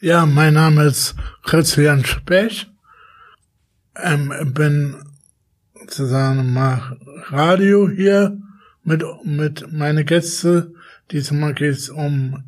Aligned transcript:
Ja, 0.00 0.26
mein 0.26 0.54
Name 0.54 0.84
ist 0.84 1.16
Christian 1.42 2.04
Spech. 2.04 2.68
Ähm, 3.96 4.32
bin 4.54 4.94
sozusagen 5.74 6.52
mach 6.52 6.92
Radio 7.30 7.90
hier 7.90 8.40
mit 8.84 9.02
mit 9.24 9.72
meine 9.72 10.04
Gäste. 10.04 10.72
Diesmal 11.10 11.52
geht's 11.52 11.88
um 11.88 12.44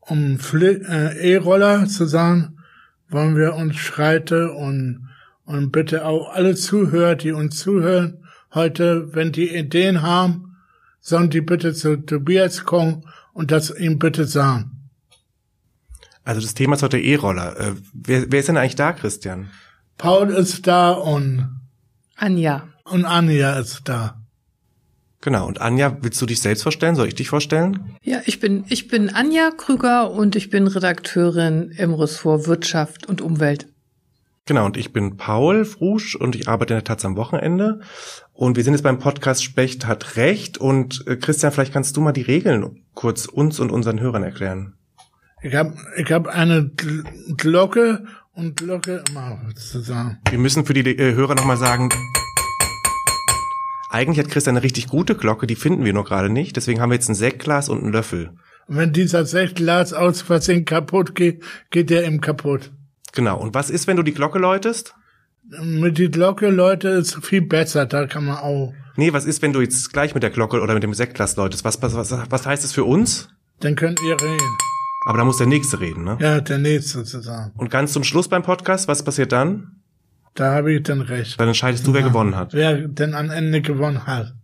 um 0.00 0.38
äh, 0.52 1.32
E-Roller 1.32 1.86
zusammen. 1.86 2.58
Wollen 3.08 3.36
wir 3.36 3.54
uns 3.54 3.76
schreiten 3.76 4.50
und 4.50 5.08
und 5.46 5.72
bitte 5.72 6.04
auch 6.04 6.34
alle 6.34 6.56
Zuhörer, 6.56 7.14
die 7.14 7.32
uns 7.32 7.56
zuhören 7.56 8.22
heute, 8.52 9.14
wenn 9.14 9.32
die 9.32 9.56
Ideen 9.56 10.02
haben, 10.02 10.58
sollen 11.00 11.30
die 11.30 11.40
bitte 11.40 11.72
zu 11.72 11.96
Tobias 11.96 12.66
kommen 12.66 13.02
und 13.32 13.50
das 13.50 13.70
ihm 13.70 13.98
bitte 13.98 14.26
sagen. 14.26 14.75
Also 16.26 16.40
das 16.40 16.54
Thema 16.54 16.74
ist 16.74 16.82
heute 16.82 16.98
E-Roller. 16.98 17.56
Äh, 17.58 17.72
wer, 17.94 18.32
wer 18.32 18.40
ist 18.40 18.48
denn 18.48 18.56
eigentlich 18.56 18.74
da, 18.74 18.92
Christian? 18.92 19.48
Paul 19.96 20.30
ist 20.30 20.66
da 20.66 20.90
und 20.90 21.60
Anja. 22.16 22.66
Und 22.82 23.04
Anja 23.04 23.56
ist 23.60 23.82
da. 23.84 24.20
Genau. 25.20 25.46
Und 25.46 25.60
Anja, 25.60 25.96
willst 26.00 26.20
du 26.20 26.26
dich 26.26 26.40
selbst 26.40 26.64
vorstellen? 26.64 26.96
Soll 26.96 27.06
ich 27.06 27.14
dich 27.14 27.28
vorstellen? 27.28 27.96
Ja, 28.02 28.22
ich 28.26 28.40
bin, 28.40 28.64
ich 28.68 28.88
bin 28.88 29.08
Anja 29.08 29.52
Krüger 29.56 30.10
und 30.10 30.34
ich 30.34 30.50
bin 30.50 30.66
Redakteurin 30.66 31.70
im 31.70 31.94
Ressort 31.94 32.48
Wirtschaft 32.48 33.06
und 33.06 33.20
Umwelt. 33.20 33.68
Genau, 34.46 34.66
und 34.66 34.76
ich 34.76 34.92
bin 34.92 35.16
Paul 35.16 35.64
Frusch 35.64 36.16
und 36.16 36.34
ich 36.34 36.48
arbeite 36.48 36.74
in 36.74 36.78
der 36.78 36.84
Taz 36.84 37.04
am 37.04 37.16
Wochenende. 37.16 37.80
Und 38.32 38.56
wir 38.56 38.64
sind 38.64 38.74
jetzt 38.74 38.82
beim 38.82 38.98
Podcast 38.98 39.44
Specht 39.44 39.86
hat 39.86 40.16
Recht. 40.16 40.58
Und 40.58 41.06
äh, 41.06 41.14
Christian, 41.14 41.52
vielleicht 41.52 41.72
kannst 41.72 41.96
du 41.96 42.00
mal 42.00 42.10
die 42.10 42.22
Regeln 42.22 42.84
kurz 42.94 43.26
uns 43.26 43.60
und 43.60 43.70
unseren 43.70 44.00
Hörern 44.00 44.24
erklären. 44.24 44.75
Ich 45.46 45.54
habe 45.54 45.74
ich 45.96 46.10
hab 46.10 46.26
eine 46.26 46.72
Glocke 47.36 48.04
und 48.34 48.56
Glocke 48.56 49.04
immer 49.08 49.38
zusammen. 49.54 50.18
Wir 50.28 50.40
müssen 50.40 50.66
für 50.66 50.74
die 50.74 50.80
äh, 50.80 51.14
Hörer 51.14 51.36
nochmal 51.36 51.56
sagen, 51.56 51.88
eigentlich 53.88 54.18
hat 54.18 54.28
Chris 54.28 54.48
eine 54.48 54.64
richtig 54.64 54.88
gute 54.88 55.14
Glocke, 55.14 55.46
die 55.46 55.54
finden 55.54 55.84
wir 55.84 55.92
noch 55.92 56.04
gerade 56.04 56.30
nicht. 56.30 56.56
Deswegen 56.56 56.80
haben 56.80 56.90
wir 56.90 56.96
jetzt 56.96 57.08
ein 57.08 57.14
Sektglas 57.14 57.68
und 57.68 57.80
einen 57.80 57.92
Löffel. 57.92 58.32
Und 58.66 58.76
wenn 58.76 58.92
dieser 58.92 59.24
Sektglas 59.24 59.92
aus 59.92 60.20
Versehen 60.20 60.64
kaputt 60.64 61.14
geht, 61.14 61.44
geht 61.70 61.90
der 61.90 62.04
eben 62.04 62.20
kaputt. 62.20 62.72
Genau. 63.12 63.38
Und 63.38 63.54
was 63.54 63.70
ist, 63.70 63.86
wenn 63.86 63.96
du 63.96 64.02
die 64.02 64.14
Glocke 64.14 64.40
läutest? 64.40 64.96
Mit 65.62 65.96
die 65.98 66.10
Glocke 66.10 66.50
läute 66.50 66.88
ist 66.88 67.24
viel 67.24 67.42
besser, 67.42 67.86
da 67.86 68.08
kann 68.08 68.24
man 68.24 68.38
auch. 68.38 68.74
Nee, 68.96 69.12
was 69.12 69.24
ist, 69.24 69.42
wenn 69.42 69.52
du 69.52 69.60
jetzt 69.60 69.92
gleich 69.92 70.12
mit 70.12 70.24
der 70.24 70.30
Glocke 70.30 70.60
oder 70.60 70.74
mit 70.74 70.82
dem 70.82 70.92
Sektglas 70.92 71.36
läutest? 71.36 71.64
Was, 71.64 71.80
was, 71.82 71.94
was, 71.94 72.12
was 72.28 72.46
heißt 72.46 72.64
das 72.64 72.72
für 72.72 72.82
uns? 72.82 73.28
Dann 73.60 73.76
könnt 73.76 74.00
ihr 74.02 74.20
reden. 74.20 74.75
Aber 75.06 75.18
da 75.18 75.24
muss 75.24 75.36
der 75.36 75.46
Nächste 75.46 75.78
reden, 75.78 76.02
ne? 76.02 76.18
Ja, 76.20 76.40
der 76.40 76.58
Nächste 76.58 76.98
sozusagen. 76.98 77.52
Und 77.56 77.70
ganz 77.70 77.92
zum 77.92 78.02
Schluss 78.02 78.26
beim 78.26 78.42
Podcast, 78.42 78.88
was 78.88 79.04
passiert 79.04 79.30
dann? 79.30 79.76
Da 80.34 80.52
habe 80.52 80.72
ich 80.72 80.82
dann 80.82 81.00
recht. 81.00 81.38
Dann 81.38 81.46
entscheidest 81.46 81.86
du, 81.86 81.94
wer 81.94 82.00
ja. 82.00 82.08
gewonnen 82.08 82.34
hat. 82.34 82.52
Wer 82.52 82.88
denn 82.88 83.14
am 83.14 83.30
Ende 83.30 83.62
gewonnen 83.62 84.04
hat. 84.04 84.34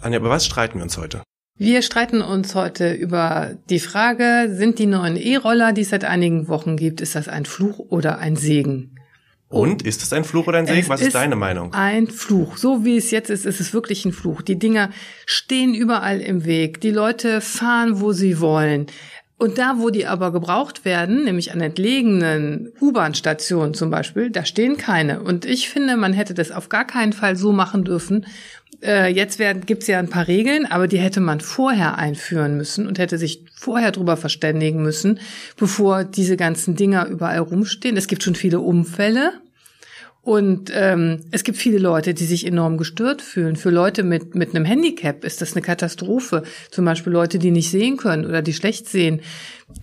Anja, 0.00 0.20
über 0.20 0.30
was 0.30 0.46
streiten 0.46 0.78
wir 0.78 0.84
uns 0.84 0.96
heute? 0.96 1.24
Wir 1.58 1.82
streiten 1.82 2.22
uns 2.22 2.54
heute 2.54 2.92
über 2.92 3.56
die 3.68 3.80
Frage, 3.80 4.48
sind 4.54 4.78
die 4.78 4.86
neuen 4.86 5.16
E-Roller, 5.16 5.72
die 5.72 5.82
es 5.82 5.90
seit 5.90 6.04
einigen 6.04 6.46
Wochen 6.46 6.76
gibt, 6.76 7.00
ist 7.00 7.16
das 7.16 7.26
ein 7.26 7.44
Fluch 7.44 7.80
oder 7.80 8.18
ein 8.18 8.36
Segen? 8.36 8.94
Und 9.48 9.82
ist 9.82 10.02
es 10.02 10.12
ein 10.12 10.24
Fluch 10.24 10.48
oder 10.48 10.58
ein 10.58 10.66
Segen? 10.66 10.88
Was 10.88 11.00
ist, 11.00 11.08
ist 11.08 11.14
deine 11.14 11.36
Meinung? 11.36 11.72
Ein 11.74 12.08
Fluch. 12.08 12.56
So 12.56 12.84
wie 12.84 12.96
es 12.96 13.12
jetzt 13.12 13.30
ist, 13.30 13.46
ist 13.46 13.60
es 13.60 13.72
wirklich 13.72 14.04
ein 14.04 14.12
Fluch. 14.12 14.42
Die 14.42 14.58
Dinger 14.58 14.90
stehen 15.26 15.74
überall 15.74 16.20
im 16.20 16.44
Weg. 16.44 16.80
Die 16.80 16.90
Leute 16.90 17.40
fahren, 17.40 18.00
wo 18.00 18.12
sie 18.12 18.40
wollen. 18.40 18.86
Und 19.44 19.58
da, 19.58 19.74
wo 19.76 19.90
die 19.90 20.06
aber 20.06 20.32
gebraucht 20.32 20.86
werden, 20.86 21.24
nämlich 21.24 21.52
an 21.52 21.60
entlegenen 21.60 22.72
U-Bahn-Stationen 22.80 23.74
zum 23.74 23.90
Beispiel, 23.90 24.30
da 24.30 24.46
stehen 24.46 24.78
keine. 24.78 25.20
Und 25.20 25.44
ich 25.44 25.68
finde, 25.68 25.98
man 25.98 26.14
hätte 26.14 26.32
das 26.32 26.50
auf 26.50 26.70
gar 26.70 26.86
keinen 26.86 27.12
Fall 27.12 27.36
so 27.36 27.52
machen 27.52 27.84
dürfen. 27.84 28.24
Äh, 28.82 29.12
jetzt 29.12 29.38
werden, 29.38 29.66
gibt's 29.66 29.86
ja 29.86 29.98
ein 29.98 30.08
paar 30.08 30.28
Regeln, 30.28 30.64
aber 30.64 30.88
die 30.88 30.96
hätte 30.96 31.20
man 31.20 31.40
vorher 31.40 31.98
einführen 31.98 32.56
müssen 32.56 32.86
und 32.86 32.98
hätte 32.98 33.18
sich 33.18 33.44
vorher 33.54 33.92
drüber 33.92 34.16
verständigen 34.16 34.82
müssen, 34.82 35.20
bevor 35.58 36.04
diese 36.04 36.38
ganzen 36.38 36.74
Dinger 36.74 37.06
überall 37.06 37.40
rumstehen. 37.40 37.98
Es 37.98 38.06
gibt 38.06 38.22
schon 38.22 38.36
viele 38.36 38.60
Unfälle 38.60 39.34
und 40.24 40.70
ähm, 40.74 41.20
es 41.32 41.44
gibt 41.44 41.58
viele 41.58 41.78
Leute, 41.78 42.14
die 42.14 42.24
sich 42.24 42.46
enorm 42.46 42.78
gestört 42.78 43.20
fühlen. 43.20 43.56
Für 43.56 43.68
Leute 43.70 44.02
mit, 44.02 44.34
mit 44.34 44.54
einem 44.54 44.64
Handicap 44.64 45.22
ist 45.22 45.42
das 45.42 45.52
eine 45.52 45.60
Katastrophe. 45.60 46.44
Zum 46.70 46.86
Beispiel 46.86 47.12
Leute, 47.12 47.38
die 47.38 47.50
nicht 47.50 47.70
sehen 47.70 47.98
können 47.98 48.24
oder 48.24 48.40
die 48.40 48.54
schlecht 48.54 48.88
sehen. 48.88 49.20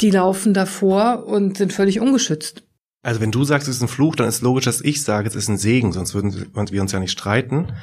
Die 0.01 0.09
laufen 0.09 0.55
davor 0.55 1.27
und 1.27 1.57
sind 1.57 1.73
völlig 1.73 1.99
ungeschützt. 1.99 2.63
Also 3.03 3.19
wenn 3.19 3.31
du 3.31 3.43
sagst, 3.43 3.67
es 3.67 3.77
ist 3.77 3.81
ein 3.81 3.87
Fluch, 3.87 4.15
dann 4.15 4.27
ist 4.27 4.41
logisch, 4.41 4.65
dass 4.65 4.81
ich 4.81 5.03
sage, 5.03 5.27
es 5.27 5.35
ist 5.35 5.47
ein 5.47 5.57
Segen, 5.57 5.91
sonst 5.91 6.13
würden 6.13 6.51
wir 6.53 6.81
uns 6.81 6.91
ja 6.91 6.99
nicht 6.99 7.11
streiten. 7.11 7.73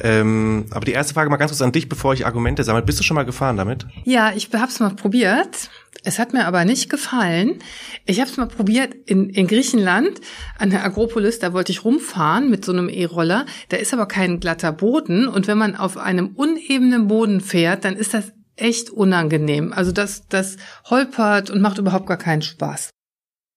Ähm, 0.00 0.66
aber 0.70 0.84
die 0.84 0.92
erste 0.92 1.14
Frage 1.14 1.30
mal 1.30 1.38
ganz 1.38 1.50
kurz 1.50 1.62
an 1.62 1.72
dich, 1.72 1.88
bevor 1.88 2.12
ich 2.12 2.26
Argumente 2.26 2.62
sammle. 2.62 2.82
Bist 2.82 2.98
du 2.98 3.02
schon 3.02 3.14
mal 3.14 3.24
gefahren 3.24 3.56
damit? 3.56 3.86
Ja, 4.04 4.32
ich 4.36 4.50
habe 4.52 4.70
es 4.70 4.78
mal 4.78 4.90
probiert. 4.90 5.70
Es 6.06 6.20
hat 6.20 6.32
mir 6.32 6.46
aber 6.46 6.64
nicht 6.64 6.88
gefallen. 6.88 7.58
Ich 8.04 8.20
habe 8.20 8.30
es 8.30 8.36
mal 8.36 8.46
probiert 8.46 8.94
in, 9.06 9.28
in 9.28 9.48
Griechenland 9.48 10.20
an 10.56 10.70
der 10.70 10.84
Agropolis, 10.84 11.40
da 11.40 11.52
wollte 11.52 11.72
ich 11.72 11.84
rumfahren 11.84 12.48
mit 12.48 12.64
so 12.64 12.70
einem 12.70 12.88
E-Roller. 12.88 13.44
Da 13.70 13.76
ist 13.76 13.92
aber 13.92 14.06
kein 14.06 14.38
glatter 14.38 14.70
Boden 14.70 15.26
und 15.26 15.48
wenn 15.48 15.58
man 15.58 15.74
auf 15.74 15.96
einem 15.96 16.28
unebenen 16.28 17.08
Boden 17.08 17.40
fährt, 17.40 17.84
dann 17.84 17.96
ist 17.96 18.14
das 18.14 18.32
echt 18.54 18.90
unangenehm. 18.90 19.72
Also 19.72 19.90
das, 19.90 20.28
das 20.28 20.58
holpert 20.88 21.50
und 21.50 21.60
macht 21.60 21.78
überhaupt 21.78 22.06
gar 22.06 22.18
keinen 22.18 22.42
Spaß. 22.42 22.90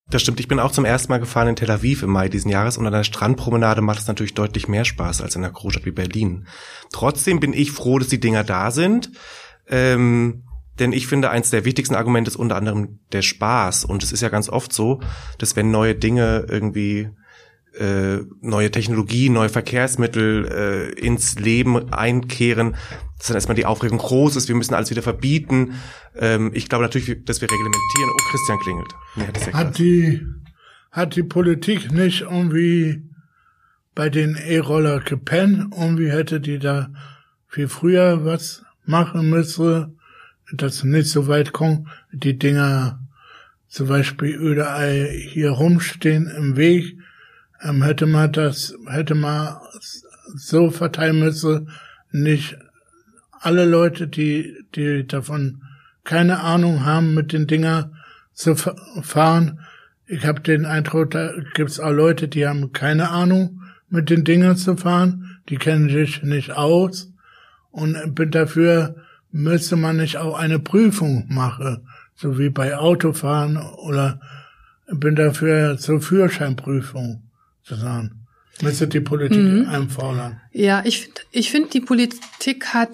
Das 0.09 0.23
stimmt. 0.23 0.39
Ich 0.39 0.47
bin 0.47 0.59
auch 0.59 0.71
zum 0.71 0.85
ersten 0.85 1.11
Mal 1.11 1.19
gefahren 1.19 1.49
in 1.49 1.55
Tel 1.55 1.69
Aviv 1.69 2.01
im 2.01 2.09
Mai 2.09 2.29
diesen 2.29 2.49
Jahres 2.49 2.79
und 2.79 2.87
an 2.87 2.93
der 2.93 3.03
Strandpromenade 3.03 3.81
macht 3.81 3.99
es 3.99 4.07
natürlich 4.07 4.33
deutlich 4.33 4.67
mehr 4.67 4.85
Spaß 4.85 5.21
als 5.21 5.35
in 5.35 5.43
einer 5.43 5.53
Großstadt 5.53 5.85
wie 5.85 5.91
Berlin. 5.91 6.47
Trotzdem 6.91 7.39
bin 7.39 7.53
ich 7.53 7.71
froh, 7.71 7.99
dass 7.99 8.07
die 8.07 8.19
Dinger 8.19 8.43
da 8.43 8.71
sind. 8.71 9.11
Ähm, 9.67 10.45
denn 10.79 10.94
ich 10.94 11.07
finde, 11.07 11.29
eins 11.29 11.50
der 11.50 11.66
wichtigsten 11.66 11.95
Argumente 11.95 12.29
ist 12.29 12.38
unter 12.38 12.56
anderem 12.56 13.00
der 13.12 13.22
Spaß. 13.22 13.85
Und 13.85 14.03
es 14.03 14.12
ist 14.12 14.22
ja 14.22 14.29
ganz 14.29 14.50
oft 14.50 14.73
so, 14.73 15.01
dass 15.38 15.56
wenn 15.56 15.72
neue 15.72 15.95
Dinge 15.95 16.45
irgendwie 16.50 17.09
äh, 17.78 18.19
neue 18.41 18.72
Technologie, 18.72 19.29
neue 19.29 19.50
Verkehrsmittel 19.50 20.45
äh, 20.97 21.00
ins 21.00 21.40
Leben 21.40 21.94
einkehren, 21.94 22.75
dass 23.17 23.28
dann 23.28 23.35
erstmal 23.35 23.56
die 23.56 23.66
Aufregung 23.66 24.00
groß 24.00 24.35
ist, 24.35 24.47
wir 24.47 24.56
müssen 24.56 24.73
alles 24.73 24.90
wieder 24.90 25.01
verbieten. 25.01 25.75
Ähm, 26.16 26.51
ich 26.53 26.69
glaube 26.69 26.84
natürlich, 26.84 27.25
dass 27.25 27.41
wir 27.41 27.50
reglementieren. 27.50 28.09
Oh, 28.11 28.31
Christian 28.31 28.59
klingelt. 28.59 28.91
Nee, 29.16 29.28
hat, 29.28 29.47
ja 29.47 29.53
hat 29.53 29.78
die 29.78 30.25
hat 30.91 31.16
die 31.16 31.23
Politik 31.23 31.91
nicht 31.91 32.22
irgendwie 32.22 33.03
bei 33.94 34.09
den 34.09 34.35
E-Roller 34.35 35.00
gepennt? 35.01 35.73
Irgendwie 35.78 36.09
hätte 36.09 36.41
die 36.41 36.57
da 36.57 36.90
viel 37.47 37.67
früher 37.67 38.25
was 38.25 38.63
machen 38.85 39.29
müssen, 39.29 39.98
dass 40.53 40.83
nicht 40.83 41.09
so 41.09 41.27
weit 41.27 41.53
kommt, 41.53 41.87
die 42.11 42.37
Dinger 42.37 42.99
zum 43.67 43.87
Beispiel 43.87 44.29
überall 44.29 45.07
hier 45.07 45.51
rumstehen 45.51 46.27
im 46.27 46.57
Weg 46.57 46.97
ähm, 47.61 47.83
hätte 47.83 48.05
man 48.05 48.31
das, 48.31 48.73
hätte 48.87 49.15
man 49.15 49.57
so 50.35 50.71
verteilen 50.71 51.19
müssen, 51.19 51.69
nicht 52.11 52.57
alle 53.31 53.65
Leute, 53.65 54.07
die, 54.07 54.55
die 54.75 55.05
davon 55.05 55.61
keine 56.03 56.39
Ahnung 56.39 56.85
haben, 56.85 57.13
mit 57.13 57.33
den 57.33 57.47
Dinger 57.47 57.91
zu 58.33 58.55
fahren. 58.55 59.59
Ich 60.07 60.25
habe 60.25 60.41
den 60.41 60.66
Eindruck, 60.66 61.11
da 61.11 61.31
gibt's 61.53 61.79
auch 61.79 61.91
Leute, 61.91 62.27
die 62.27 62.47
haben 62.47 62.71
keine 62.73 63.09
Ahnung, 63.09 63.61
mit 63.89 64.09
den 64.09 64.23
Dingern 64.23 64.55
zu 64.55 64.75
fahren, 64.77 65.39
die 65.49 65.57
kennen 65.57 65.89
sich 65.89 66.23
nicht 66.23 66.51
aus 66.51 67.11
und 67.71 68.16
bin 68.16 68.31
dafür, 68.31 68.95
müsste 69.31 69.75
man 69.75 69.97
nicht 69.97 70.17
auch 70.17 70.38
eine 70.38 70.59
Prüfung 70.59 71.25
machen, 71.29 71.88
so 72.16 72.38
wie 72.38 72.50
bei 72.50 72.78
Autofahren 72.78 73.57
oder 73.57 74.19
bin 74.88 75.16
dafür 75.16 75.78
zur 75.78 76.02
Führerscheinprüfung 76.02 77.23
zu 77.64 77.76
sagen. 77.76 78.26
Müsste 78.61 78.87
die 78.87 78.99
Politik 78.99 79.40
mhm. 79.40 79.70
einfordern. 79.70 80.41
Ja, 80.52 80.84
ich 80.85 81.03
finde, 81.03 81.22
ich 81.31 81.52
finde, 81.52 81.70
die 81.70 81.81
Politik 81.81 82.73
hat 82.73 82.90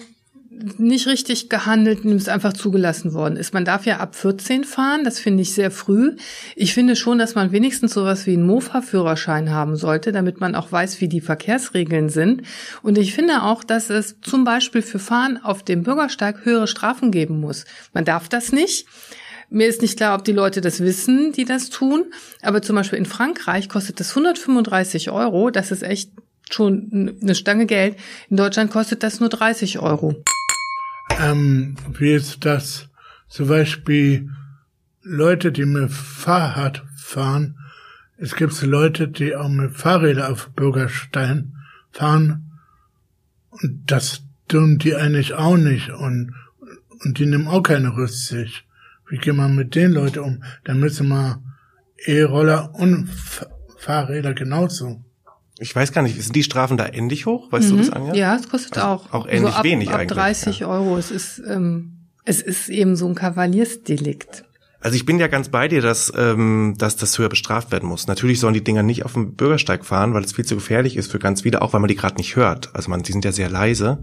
nicht 0.78 1.06
richtig 1.06 1.48
gehandelt, 1.48 2.00
indem 2.04 2.16
es 2.16 2.28
einfach 2.28 2.52
zugelassen 2.52 3.12
worden 3.12 3.36
ist. 3.36 3.54
Man 3.54 3.64
darf 3.64 3.86
ja 3.86 3.98
ab 3.98 4.14
14 4.14 4.64
fahren, 4.64 5.04
das 5.04 5.18
finde 5.18 5.42
ich 5.42 5.54
sehr 5.54 5.70
früh. 5.70 6.16
Ich 6.54 6.74
finde 6.74 6.96
schon, 6.96 7.18
dass 7.18 7.34
man 7.34 7.52
wenigstens 7.52 7.94
sowas 7.94 8.26
wie 8.26 8.34
einen 8.34 8.46
Mofa-Führerschein 8.46 9.50
haben 9.50 9.76
sollte, 9.76 10.12
damit 10.12 10.40
man 10.40 10.54
auch 10.54 10.72
weiß, 10.72 11.00
wie 11.00 11.08
die 11.08 11.20
Verkehrsregeln 11.20 12.08
sind. 12.08 12.42
Und 12.82 12.98
ich 12.98 13.14
finde 13.14 13.42
auch, 13.42 13.64
dass 13.64 13.90
es 13.90 14.20
zum 14.20 14.44
Beispiel 14.44 14.82
für 14.82 14.98
Fahren 14.98 15.38
auf 15.42 15.62
dem 15.62 15.82
Bürgersteig 15.82 16.44
höhere 16.44 16.66
Strafen 16.66 17.10
geben 17.10 17.40
muss. 17.40 17.64
Man 17.92 18.04
darf 18.04 18.28
das 18.28 18.52
nicht. 18.52 18.86
Mir 19.48 19.68
ist 19.68 19.82
nicht 19.82 19.96
klar, 19.96 20.18
ob 20.18 20.24
die 20.24 20.32
Leute 20.32 20.60
das 20.60 20.80
wissen, 20.80 21.32
die 21.32 21.44
das 21.44 21.70
tun. 21.70 22.06
Aber 22.42 22.62
zum 22.62 22.76
Beispiel 22.76 22.98
in 22.98 23.06
Frankreich 23.06 23.68
kostet 23.68 24.00
das 24.00 24.10
135 24.10 25.10
Euro. 25.10 25.50
Das 25.50 25.70
ist 25.70 25.82
echt 25.82 26.10
schon 26.50 27.18
eine 27.22 27.34
Stange 27.34 27.66
Geld. 27.66 27.96
In 28.28 28.36
Deutschland 28.36 28.70
kostet 28.70 29.02
das 29.02 29.20
nur 29.20 29.28
30 29.28 29.78
Euro. 29.78 30.16
Ähm, 31.10 31.76
wie 31.98 32.12
ist 32.12 32.44
das 32.44 32.88
zum 33.28 33.48
Beispiel 33.48 34.30
Leute, 35.08 35.52
die 35.52 35.66
mit 35.66 35.92
Fahrrad 35.92 36.84
fahren. 36.96 37.56
Es 38.16 38.34
gibt 38.34 38.60
Leute, 38.62 39.06
die 39.06 39.36
auch 39.36 39.48
mit 39.48 39.76
Fahrrädern 39.76 40.32
auf 40.32 40.50
Bürgerstein 40.50 41.54
fahren. 41.92 42.58
Und 43.50 43.82
das 43.86 44.24
tun 44.48 44.78
die 44.78 44.96
eigentlich 44.96 45.34
auch 45.34 45.56
nicht. 45.56 45.90
Und, 45.90 46.34
und 47.04 47.18
die 47.18 47.26
nehmen 47.26 47.46
auch 47.46 47.62
keine 47.62 47.96
Rücksicht. 47.96 48.64
Wie 49.08 49.18
geht 49.18 49.34
man 49.34 49.54
mit 49.54 49.76
den 49.76 49.92
Leuten 49.92 50.18
um? 50.18 50.42
Da 50.64 50.74
müssen 50.74 51.08
wir 51.08 51.40
E-Roller 52.04 52.74
und 52.74 53.08
Fahrräder 53.78 54.34
genauso. 54.34 55.04
Ich 55.58 55.74
weiß 55.74 55.92
gar 55.92 56.02
nicht, 56.02 56.22
sind 56.22 56.36
die 56.36 56.42
Strafen 56.42 56.76
da 56.76 56.86
ähnlich 56.86 57.26
hoch? 57.26 57.50
Weißt 57.50 57.70
mhm. 57.70 57.76
du 57.76 57.78
das, 57.78 57.90
Anja? 57.90 58.14
Ja, 58.14 58.36
es 58.36 58.48
kostet 58.48 58.76
also 58.76 58.88
auch. 58.88 59.12
Auch 59.12 59.26
ähnlich 59.26 59.52
so 59.52 59.58
ab, 59.58 59.64
wenig 59.64 59.88
ab 59.88 60.00
eigentlich. 60.00 60.16
30 60.16 60.58
ja. 60.60 60.68
Euro. 60.68 60.96
Es 60.98 61.10
ist, 61.10 61.42
ähm, 61.48 62.08
es 62.24 62.42
ist 62.42 62.68
eben 62.68 62.96
so 62.96 63.06
ein 63.06 63.14
Kavaliersdelikt. 63.14 64.44
Also 64.80 64.94
ich 64.94 65.06
bin 65.06 65.18
ja 65.18 65.26
ganz 65.26 65.48
bei 65.48 65.66
dir, 65.68 65.80
dass, 65.80 66.12
ähm, 66.16 66.74
dass 66.78 66.96
das 66.96 67.18
höher 67.18 67.28
bestraft 67.28 67.72
werden 67.72 67.88
muss. 67.88 68.06
Natürlich 68.06 68.38
sollen 68.38 68.54
die 68.54 68.62
Dinger 68.62 68.82
nicht 68.82 69.04
auf 69.04 69.14
dem 69.14 69.34
Bürgersteig 69.34 69.84
fahren, 69.84 70.12
weil 70.14 70.22
es 70.22 70.34
viel 70.34 70.44
zu 70.44 70.54
gefährlich 70.54 70.96
ist 70.96 71.10
für 71.10 71.18
ganz 71.18 71.42
viele, 71.42 71.62
auch 71.62 71.72
weil 71.72 71.80
man 71.80 71.88
die 71.88 71.96
gerade 71.96 72.16
nicht 72.16 72.36
hört. 72.36 72.74
Also 72.74 72.90
man, 72.90 73.02
die 73.02 73.12
sind 73.12 73.24
ja 73.24 73.32
sehr 73.32 73.48
leise. 73.48 74.02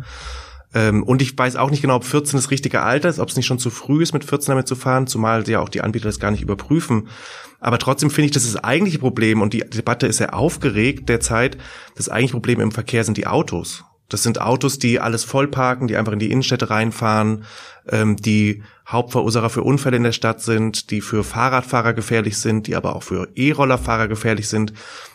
Ähm, 0.74 1.04
und 1.04 1.22
ich 1.22 1.38
weiß 1.38 1.56
auch 1.56 1.70
nicht 1.70 1.82
genau, 1.82 1.96
ob 1.96 2.04
14 2.04 2.38
das 2.38 2.52
richtige 2.52 2.82
Alter 2.82 3.10
ist, 3.10 3.20
ob 3.20 3.30
es 3.30 3.36
nicht 3.36 3.46
schon 3.46 3.60
zu 3.60 3.70
früh 3.70 4.02
ist, 4.02 4.14
mit 4.14 4.24
14 4.24 4.52
damit 4.52 4.68
zu 4.68 4.76
fahren, 4.76 5.08
zumal 5.08 5.48
ja 5.48 5.60
auch 5.60 5.70
die 5.70 5.82
Anbieter 5.82 6.06
das 6.06 6.20
gar 6.20 6.32
nicht 6.32 6.42
überprüfen. 6.42 7.08
Aber 7.60 7.78
trotzdem 7.80 8.10
finde 8.10 8.26
ich, 8.26 8.32
das 8.32 8.44
ist 8.44 8.56
das 8.56 8.64
eigentliche 8.64 9.00
Problem 9.00 9.42
und 9.42 9.54
die 9.54 9.60
Debatte 9.60 10.08
ist 10.08 10.18
sehr 10.18 10.34
aufgeregt 10.34 11.08
derzeit. 11.10 11.58
Das 11.96 12.10
eigentliche 12.10 12.34
Problem 12.34 12.60
im 12.60 12.72
Verkehr 12.72 13.04
sind 13.04 13.18
die 13.18 13.28
Autos. 13.28 13.86
Das 14.10 14.22
sind 14.22 14.42
Autos, 14.42 14.80
die 14.80 15.00
alles 15.00 15.24
vollparken, 15.24 15.88
die 15.88 15.96
einfach 15.96 16.14
in 16.14 16.20
die 16.20 16.30
Innenstädte 16.30 16.70
reinfahren, 16.70 17.46
ähm, 17.90 18.16
die 18.18 18.62
Hauptverursacher 18.88 19.50
für 19.50 19.64
Unfälle 19.64 19.98
in 19.98 20.04
der 20.04 20.12
Stadt 20.12 20.42
sind, 20.42 20.92
die 20.92 21.02
für 21.02 21.24
Fahrradfahrer 21.24 21.94
gefährlich 21.94 22.38
sind, 22.38 22.68
die 22.68 22.76
aber 22.76 22.96
auch 22.96 23.04
für 23.04 23.30
E-Rollerfahrer 23.34 24.08
gefährlich 24.08 24.50
sind. 24.50 24.74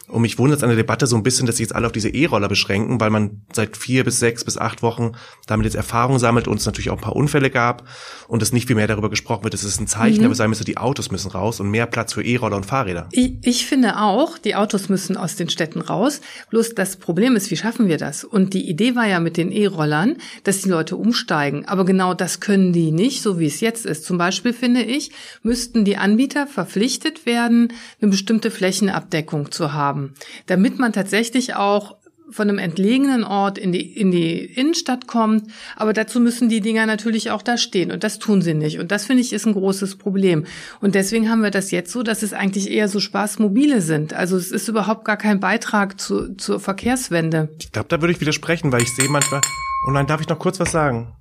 Und 0.09 0.23
mich 0.23 0.39
wundert 0.39 0.59
es 0.59 0.63
an 0.63 0.71
der 0.71 0.77
Debatte 0.77 1.07
so 1.07 1.17
ein 1.17 1.23
bisschen, 1.23 1.47
dass 1.47 1.59
sie 1.59 1.63
jetzt 1.63 1.75
alle 1.75 1.87
auf 1.87 1.93
diese 1.93 2.09
E-Roller 2.09 2.49
beschränken, 2.49 2.99
weil 3.01 3.11
man 3.11 3.43
seit 3.53 3.77
vier 3.77 4.05
bis 4.05 4.19
sechs 4.19 4.45
bis 4.45 4.57
acht 4.57 4.83
Wochen 4.83 5.13
damit 5.47 5.65
jetzt 5.65 5.75
Erfahrung 5.75 6.19
sammelt 6.19 6.49
und 6.49 6.59
es 6.59 6.67
natürlich 6.67 6.91
auch 6.91 6.97
ein 6.97 7.03
paar 7.03 7.17
Unfälle 7.17 7.51
gab 7.51 7.85
und 8.27 8.43
es 8.43 8.53
nicht 8.53 8.67
viel 8.67 8.77
mehr 8.77 8.87
darüber 8.87 9.11
gesprochen 9.11 9.45
wird. 9.45 9.55
Es 9.55 9.65
ist 9.65 9.81
ein 9.81 9.87
Zeichen, 9.87 10.21
Mhm. 10.21 10.27
aber 10.27 10.35
sein 10.35 10.49
müsste, 10.49 10.65
die 10.65 10.79
Autos 10.79 11.11
müssen 11.11 11.31
raus 11.31 11.61
und 11.61 11.71
mehr 11.71 11.87
Platz 11.87 12.15
für 12.15 12.23
E-Roller 12.25 12.57
und 12.57 12.65
Fahrräder. 12.67 13.09
Ich, 13.13 13.35
ich 13.43 13.67
finde 13.67 14.01
auch, 14.01 14.39
die 14.39 14.55
Autos 14.55 14.89
müssen 14.89 15.17
aus 15.17 15.37
den 15.37 15.51
Städten 15.51 15.81
raus. 15.81 16.21
Bloß 16.51 16.75
das 16.75 16.97
Problem 16.97 17.37
ist, 17.37 17.51
wie 17.51 17.57
schaffen 17.57 17.89
wir 17.89 17.99
das? 17.99 18.25
Und 18.25 18.55
die 18.55 18.69
Idee 18.69 18.95
war 18.97 19.07
ja 19.07 19.21
mit 19.21 19.37
den 19.37 19.53
E-Rollern, 19.53 20.17
dass 20.45 20.63
die 20.63 20.69
Leute 20.71 20.97
umsteigen. 20.97 21.67
Aber 21.67 21.85
genau 21.85 22.15
das 22.15 22.41
können 22.41 22.73
die 22.73 22.91
nicht, 22.93 23.21
so 23.23 23.39
wie 23.39 23.47
es 23.47 23.61
jetzt 23.61 23.85
ist. 23.85 24.05
Zum 24.05 24.17
Beispiel 24.19 24.53
finde 24.53 24.83
ich, 24.83 25.11
müssten 25.43 25.85
die 25.85 25.97
Anbieter 25.97 26.47
verpflichtet 26.47 27.27
werden, 27.27 27.73
eine 28.01 28.11
bestimmte 28.11 28.51
Flächenabdeckung 28.51 29.51
zu 29.51 29.73
haben, 29.73 29.98
damit 30.47 30.79
man 30.79 30.93
tatsächlich 30.93 31.55
auch 31.55 31.97
von 32.31 32.49
einem 32.49 32.59
entlegenen 32.59 33.25
Ort 33.25 33.59
in 33.59 33.73
die, 33.73 33.81
in 33.81 34.11
die 34.11 34.45
Innenstadt 34.45 35.07
kommt. 35.07 35.51
Aber 35.77 35.93
dazu 35.93 36.21
müssen 36.21 36.49
die 36.49 36.61
Dinger 36.61 36.87
natürlich 36.87 37.31
auch 37.31 37.43
da 37.43 37.57
stehen. 37.57 37.91
Und 37.91 38.05
das 38.05 38.19
tun 38.19 38.43
sie 38.43 38.55
nicht. 38.55 38.79
Und 38.79 38.91
das 38.93 39.07
finde 39.07 39.23
ich 39.23 39.33
ist 39.33 39.47
ein 39.47 39.55
großes 39.55 39.97
Problem. 39.97 40.45
Und 40.81 40.95
deswegen 40.95 41.31
haben 41.31 41.43
wir 41.43 41.51
das 41.51 41.71
jetzt 41.71 41.93
so, 41.93 42.03
dass 42.03 42.23
es 42.23 42.33
eigentlich 42.33 42.71
eher 42.71 42.89
so 42.89 43.01
Spaßmobile 43.01 43.81
sind. 43.81 44.13
Also 44.13 44.37
es 44.37 44.51
ist 44.51 44.69
überhaupt 44.69 45.05
gar 45.05 45.17
kein 45.17 45.41
Beitrag 45.41 46.01
zu, 46.01 46.35
zur 46.35 46.61
Verkehrswende. 46.61 47.49
Ich 47.61 47.73
glaube, 47.73 47.89
da 47.89 48.01
würde 48.01 48.13
ich 48.13 48.21
widersprechen, 48.21 48.73
weil 48.73 48.83
ich 48.83 48.95
sehe 48.95 49.09
manchmal. 49.09 49.41
Oh 49.87 49.91
nein, 49.91 50.07
darf 50.07 50.21
ich 50.21 50.29
noch 50.29 50.39
kurz 50.39 50.61
was 50.61 50.73
sagen? 50.73 51.13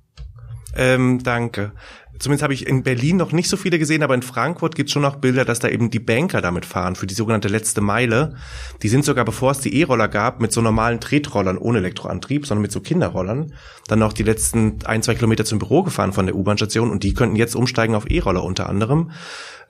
Ähm, 0.76 1.20
danke. 1.22 1.72
Zumindest 2.18 2.42
habe 2.42 2.54
ich 2.54 2.66
in 2.66 2.82
Berlin 2.82 3.16
noch 3.16 3.30
nicht 3.30 3.48
so 3.48 3.56
viele 3.56 3.78
gesehen, 3.78 4.02
aber 4.02 4.14
in 4.14 4.22
Frankfurt 4.22 4.74
gibt 4.74 4.88
es 4.88 4.92
schon 4.92 5.02
noch 5.02 5.16
Bilder, 5.16 5.44
dass 5.44 5.60
da 5.60 5.68
eben 5.68 5.88
die 5.88 6.00
Banker 6.00 6.40
damit 6.40 6.66
fahren 6.66 6.96
für 6.96 7.06
die 7.06 7.14
sogenannte 7.14 7.46
letzte 7.46 7.80
Meile. 7.80 8.34
Die 8.82 8.88
sind 8.88 9.04
sogar, 9.04 9.24
bevor 9.24 9.52
es 9.52 9.60
die 9.60 9.80
E-Roller 9.80 10.08
gab, 10.08 10.40
mit 10.40 10.50
so 10.50 10.60
normalen 10.60 11.00
Tretrollern 11.00 11.58
ohne 11.58 11.78
Elektroantrieb, 11.78 12.44
sondern 12.44 12.62
mit 12.62 12.72
so 12.72 12.80
Kinderrollern, 12.80 13.54
dann 13.86 14.00
noch 14.00 14.12
die 14.12 14.24
letzten 14.24 14.78
ein, 14.84 15.02
zwei 15.02 15.14
Kilometer 15.14 15.44
zum 15.44 15.60
Büro 15.60 15.84
gefahren 15.84 16.12
von 16.12 16.26
der 16.26 16.34
U-Bahn-Station 16.34 16.90
und 16.90 17.04
die 17.04 17.14
könnten 17.14 17.36
jetzt 17.36 17.54
umsteigen 17.54 17.94
auf 17.94 18.10
E-Roller 18.10 18.42
unter 18.42 18.68
anderem. 18.68 19.12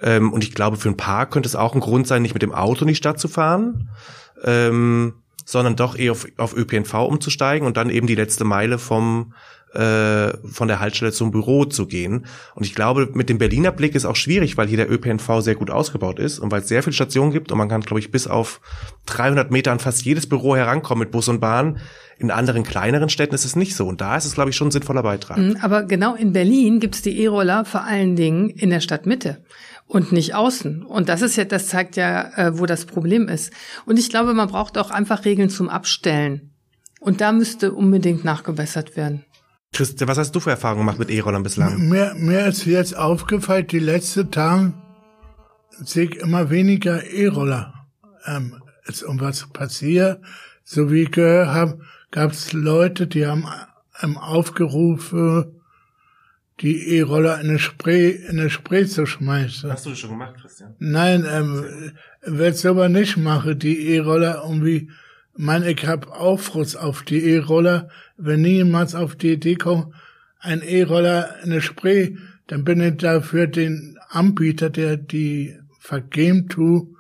Ähm, 0.01 0.33
und 0.33 0.43
ich 0.43 0.55
glaube, 0.55 0.79
für 0.79 0.89
ein 0.89 0.97
paar 0.97 1.29
könnte 1.29 1.49
es 1.49 1.57
auch 1.57 1.75
ein 1.75 1.81
Grund 1.81 2.07
sein, 2.07 2.23
nicht 2.23 2.35
mit 2.35 2.43
dem 2.43 2.55
Auto 2.55 2.83
in 2.83 2.89
die 2.89 2.95
Stadt 2.95 3.21
zu 3.21 3.29
fahren. 3.29 3.91
Ähm, 4.43 5.15
sondern 5.45 5.77
doch 5.77 5.97
eher 5.97 6.13
auf, 6.13 6.27
auf 6.37 6.55
ÖPNV 6.55 6.93
umzusteigen 6.93 7.67
und 7.67 7.79
dann 7.79 7.89
eben 7.89 8.07
die 8.07 8.15
letzte 8.15 8.45
Meile 8.45 8.79
vom 8.79 9.33
äh, 9.75 10.33
von 10.47 10.69
der 10.69 10.81
Haltestelle 10.81 11.13
zum 11.13 11.31
Büro 11.31 11.65
zu 11.65 11.87
gehen. 11.87 12.27
Und 12.55 12.65
ich 12.65 12.75
glaube, 12.75 13.11
mit 13.13 13.29
dem 13.29 13.39
Berliner 13.39 13.73
Blick 13.73 13.95
ist 13.95 14.05
auch 14.05 14.17
schwierig, 14.17 14.57
weil 14.57 14.69
hier 14.69 14.79
der 14.79 14.91
ÖPNV 14.91 15.41
sehr 15.41 15.55
gut 15.55 15.71
ausgebaut 15.71 16.19
ist 16.19 16.39
und 16.39 16.51
weil 16.51 16.63
es 16.63 16.69
sehr 16.69 16.83
viele 16.83 16.95
Stationen 16.95 17.33
gibt 17.33 17.53
und 17.53 17.59
man 17.59 17.69
kann, 17.69 17.83
glaube 17.83 18.01
ich, 18.01 18.11
bis 18.11 18.27
auf 18.27 18.61
300 19.07 19.51
Meter 19.51 19.73
an 19.73 19.79
fast 19.79 20.05
jedes 20.05 20.27
Büro 20.27 20.57
herankommen 20.57 21.01
mit 21.01 21.11
Bus 21.11 21.29
und 21.29 21.41
Bahn. 21.41 21.79
In 22.19 22.31
anderen 22.33 22.65
kleineren 22.65 23.09
Städten 23.09 23.35
ist 23.35 23.45
es 23.45 23.55
nicht 23.55 23.77
so. 23.77 23.87
Und 23.87 24.01
da 24.01 24.17
ist 24.17 24.25
es, 24.25 24.35
glaube 24.35 24.51
ich, 24.51 24.57
schon 24.57 24.69
ein 24.69 24.73
sinnvoller 24.73 25.05
Beitrag. 25.05 25.39
Mhm, 25.39 25.59
Aber 25.63 25.85
genau 25.85 26.15
in 26.17 26.33
Berlin 26.33 26.81
gibt's 26.81 27.03
die 27.03 27.23
E-Roller 27.23 27.65
vor 27.65 27.85
allen 27.85 28.17
Dingen 28.17 28.49
in 28.51 28.71
der 28.71 28.81
Stadtmitte 28.81 29.45
und 29.87 30.13
nicht 30.13 30.35
außen. 30.35 30.83
Und 30.83 31.09
das 31.09 31.23
ist 31.23 31.37
ja, 31.37 31.45
das 31.45 31.69
zeigt 31.69 31.97
ja, 31.97 32.31
äh, 32.37 32.59
wo 32.59 32.67
das 32.67 32.87
Problem 32.87 33.29
ist. 33.29 33.53
Und 33.87 33.99
ich 33.99 34.11
glaube, 34.11 34.35
man 34.35 34.49
braucht 34.49 34.79
auch 34.79 34.91
einfach 34.91 35.25
Regeln 35.25 35.49
zum 35.49 35.69
Abstellen. 35.69 36.51
Und 37.01 37.21
da 37.21 37.33
müsste 37.33 37.73
unbedingt 37.73 38.25
nachgebessert 38.25 38.97
werden. 38.97 39.25
Christian, 39.73 40.09
was 40.09 40.19
hast 40.19 40.35
du 40.35 40.41
für 40.41 40.51
Erfahrungen 40.51 40.81
gemacht 40.81 40.99
mit 40.99 41.11
E-Rollern 41.11 41.43
bislang? 41.43 41.89
Mir, 41.89 42.15
mir 42.15 42.47
ist 42.47 42.65
jetzt 42.65 42.97
aufgefallen, 42.97 43.67
die 43.67 43.79
letzten 43.79 44.31
Tage 44.31 44.73
sehe 45.71 46.07
ich 46.07 46.17
immer 46.17 46.51
weniger 46.51 47.05
E-Roller. 47.05 47.75
Ähm, 48.27 48.61
ist 48.87 49.03
irgendwas 49.03 49.47
passiert. 49.53 50.21
So 50.65 50.91
wie 50.91 51.03
ich 51.03 51.11
gehört 51.11 51.49
habe, 51.49 51.81
gab 52.11 52.33
es 52.33 52.53
Leute, 52.53 53.07
die 53.07 53.27
haben 53.27 53.47
ähm, 54.03 54.17
aufgerufen, 54.17 55.61
die 56.61 56.97
E-Roller 56.97 57.41
in 57.41 57.51
eine 57.51 57.59
Spray, 57.59 58.11
in 58.11 58.41
eine 58.41 58.51
Spray 58.51 58.87
zu 58.87 59.07
schmeißen. 59.07 59.71
Hast 59.71 59.87
du 59.87 59.91
das 59.91 59.99
schon 60.01 60.11
gemacht, 60.11 60.35
Christian? 60.41 60.75
Nein, 60.79 61.25
ähm, 61.31 61.93
werd's 62.23 62.67
aber 62.67 62.89
nicht 62.89 63.17
machen, 63.17 63.59
die 63.59 63.89
E-Roller 63.91 64.43
irgendwie. 64.45 64.91
Man, 65.41 65.63
ich 65.63 65.87
hab 65.87 66.11
Aufruss 66.11 66.75
auf 66.75 67.05
die 67.05 67.23
E-Roller. 67.23 67.91
Wenn 68.17 68.43
niemals 68.43 68.97
auf 68.97 69.15
die 69.15 69.35
Idee 69.35 69.55
kommt, 69.55 69.95
ein 70.41 70.63
E-Roller 70.63 71.37
in 71.45 71.53
eine 71.53 71.61
Spray, 71.61 72.19
dann 72.49 72.65
bin 72.65 72.81
ich 72.81 72.97
dafür 72.97 73.47
den 73.47 73.97
Anbieter, 74.09 74.69
der 74.69 74.97
die 74.97 75.57
vergeben 75.79 76.49
tu, 76.49 76.97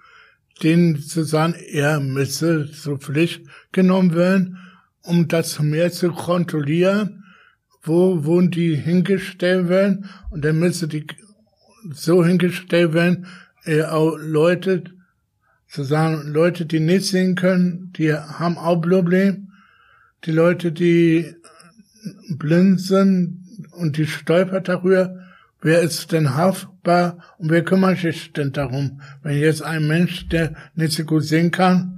den 0.62 1.00
zu 1.00 1.25
sagen, 1.25 1.55
er 1.73 1.99
müsse 1.99 2.71
zur 2.71 3.00
Pflicht 3.00 3.42
genommen 3.73 4.14
werden, 4.14 4.59
um 5.02 5.26
das 5.26 5.59
mehr 5.59 5.90
zu 5.90 6.12
kontrollieren, 6.12 7.25
wo, 7.83 8.25
wo 8.25 8.40
die 8.40 8.76
hingestellt 8.76 9.68
werden, 9.68 10.09
und 10.30 10.45
dann 10.45 10.61
müsse 10.61 10.87
die 10.87 11.09
so 11.90 12.25
hingestellt 12.25 12.92
werden, 12.92 13.26
äh, 13.64 13.83
auch 13.83 14.16
Leute, 14.16 14.85
zu 15.68 15.84
sagen, 15.84 16.28
Leute, 16.28 16.66
die 16.66 16.80
nicht 16.80 17.06
sehen 17.06 17.34
können, 17.34 17.92
die 17.96 18.12
haben 18.12 18.56
auch 18.58 18.80
Problem. 18.80 19.52
Die 20.25 20.32
Leute, 20.32 20.72
die 20.72 21.34
blind 22.30 22.80
sind 22.80 23.44
und 23.72 23.96
die 23.96 24.06
stolpert 24.06 24.68
darüber, 24.68 25.18
wer 25.60 25.80
ist 25.82 26.12
denn 26.12 26.34
haftbar 26.34 27.18
und 27.38 27.50
wer 27.50 27.64
kümmert 27.64 27.98
sich 27.98 28.32
denn 28.32 28.52
darum? 28.52 29.00
Wenn 29.22 29.38
jetzt 29.38 29.62
ein 29.62 29.87
Mensch, 29.87 30.28
der 30.28 30.54
nicht 30.75 30.92
so 30.92 31.04
gut 31.04 31.25
sehen 31.25 31.50
kann, 31.50 31.98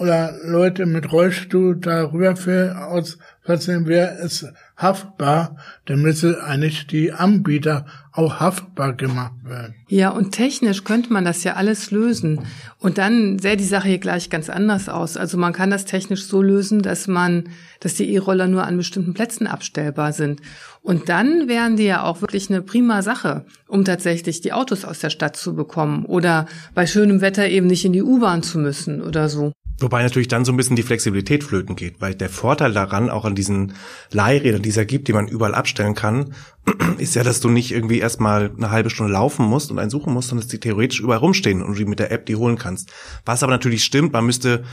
oder 0.00 0.34
Leute 0.42 0.86
mit 0.86 1.12
Rollstuhl 1.12 1.76
darüber 1.76 2.34
für 2.34 2.88
aus 2.88 3.18
Versehen, 3.42 3.86
wer 3.86 4.18
ist 4.18 4.46
haftbar, 4.76 5.56
dann 5.84 6.00
müsse 6.00 6.42
eigentlich 6.42 6.86
die 6.86 7.12
Anbieter 7.12 7.84
auch 8.12 8.40
haftbar 8.40 8.94
gemacht 8.94 9.34
werden. 9.44 9.74
Ja, 9.88 10.08
und 10.08 10.32
technisch 10.32 10.84
könnte 10.84 11.12
man 11.12 11.24
das 11.26 11.44
ja 11.44 11.54
alles 11.54 11.90
lösen. 11.90 12.40
Und 12.78 12.96
dann 12.96 13.38
sähe 13.38 13.58
die 13.58 13.64
Sache 13.64 13.88
hier 13.88 13.98
gleich 13.98 14.30
ganz 14.30 14.48
anders 14.48 14.88
aus. 14.88 15.18
Also 15.18 15.36
man 15.36 15.52
kann 15.52 15.70
das 15.70 15.84
technisch 15.84 16.24
so 16.24 16.40
lösen, 16.40 16.80
dass 16.80 17.08
man, 17.08 17.50
dass 17.80 17.94
die 17.94 18.10
E-Roller 18.14 18.46
nur 18.46 18.64
an 18.64 18.78
bestimmten 18.78 19.12
Plätzen 19.12 19.46
abstellbar 19.46 20.12
sind. 20.12 20.40
Und 20.80 21.10
dann 21.10 21.46
wären 21.46 21.76
die 21.76 21.84
ja 21.84 22.04
auch 22.04 22.22
wirklich 22.22 22.48
eine 22.48 22.62
prima 22.62 23.02
Sache, 23.02 23.44
um 23.68 23.84
tatsächlich 23.84 24.40
die 24.40 24.54
Autos 24.54 24.86
aus 24.86 25.00
der 25.00 25.10
Stadt 25.10 25.36
zu 25.36 25.54
bekommen 25.54 26.06
oder 26.06 26.46
bei 26.74 26.86
schönem 26.86 27.20
Wetter 27.20 27.46
eben 27.48 27.66
nicht 27.66 27.84
in 27.84 27.92
die 27.92 28.02
U-Bahn 28.02 28.42
zu 28.42 28.58
müssen 28.58 29.02
oder 29.02 29.28
so. 29.28 29.52
Wobei 29.80 30.02
natürlich 30.02 30.28
dann 30.28 30.44
so 30.44 30.52
ein 30.52 30.56
bisschen 30.56 30.76
die 30.76 30.82
Flexibilität 30.82 31.42
flöten 31.42 31.74
geht, 31.74 32.00
weil 32.00 32.14
der 32.14 32.28
Vorteil 32.28 32.72
daran, 32.72 33.08
auch 33.08 33.24
an 33.24 33.34
diesen 33.34 33.72
Leihrädern, 34.10 34.62
die 34.62 34.68
es 34.68 34.76
ja 34.76 34.84
gibt, 34.84 35.08
die 35.08 35.14
man 35.14 35.26
überall 35.26 35.54
abstellen 35.54 35.94
kann, 35.94 36.34
ist 36.98 37.14
ja, 37.14 37.22
dass 37.22 37.40
du 37.40 37.48
nicht 37.48 37.72
irgendwie 37.72 37.98
erstmal 37.98 38.52
eine 38.56 38.70
halbe 38.70 38.90
Stunde 38.90 39.12
laufen 39.12 39.46
musst 39.46 39.70
und 39.70 39.78
einen 39.78 39.90
suchen 39.90 40.12
musst, 40.12 40.28
sondern 40.28 40.44
dass 40.44 40.50
die 40.50 40.60
theoretisch 40.60 41.00
überall 41.00 41.20
rumstehen 41.20 41.62
und 41.62 41.78
du 41.78 41.86
mit 41.86 41.98
der 41.98 42.12
App 42.12 42.26
die 42.26 42.36
holen 42.36 42.58
kannst. 42.58 42.92
Was 43.24 43.42
aber 43.42 43.52
natürlich 43.52 43.82
stimmt, 43.82 44.12
man 44.12 44.26
müsste 44.26 44.64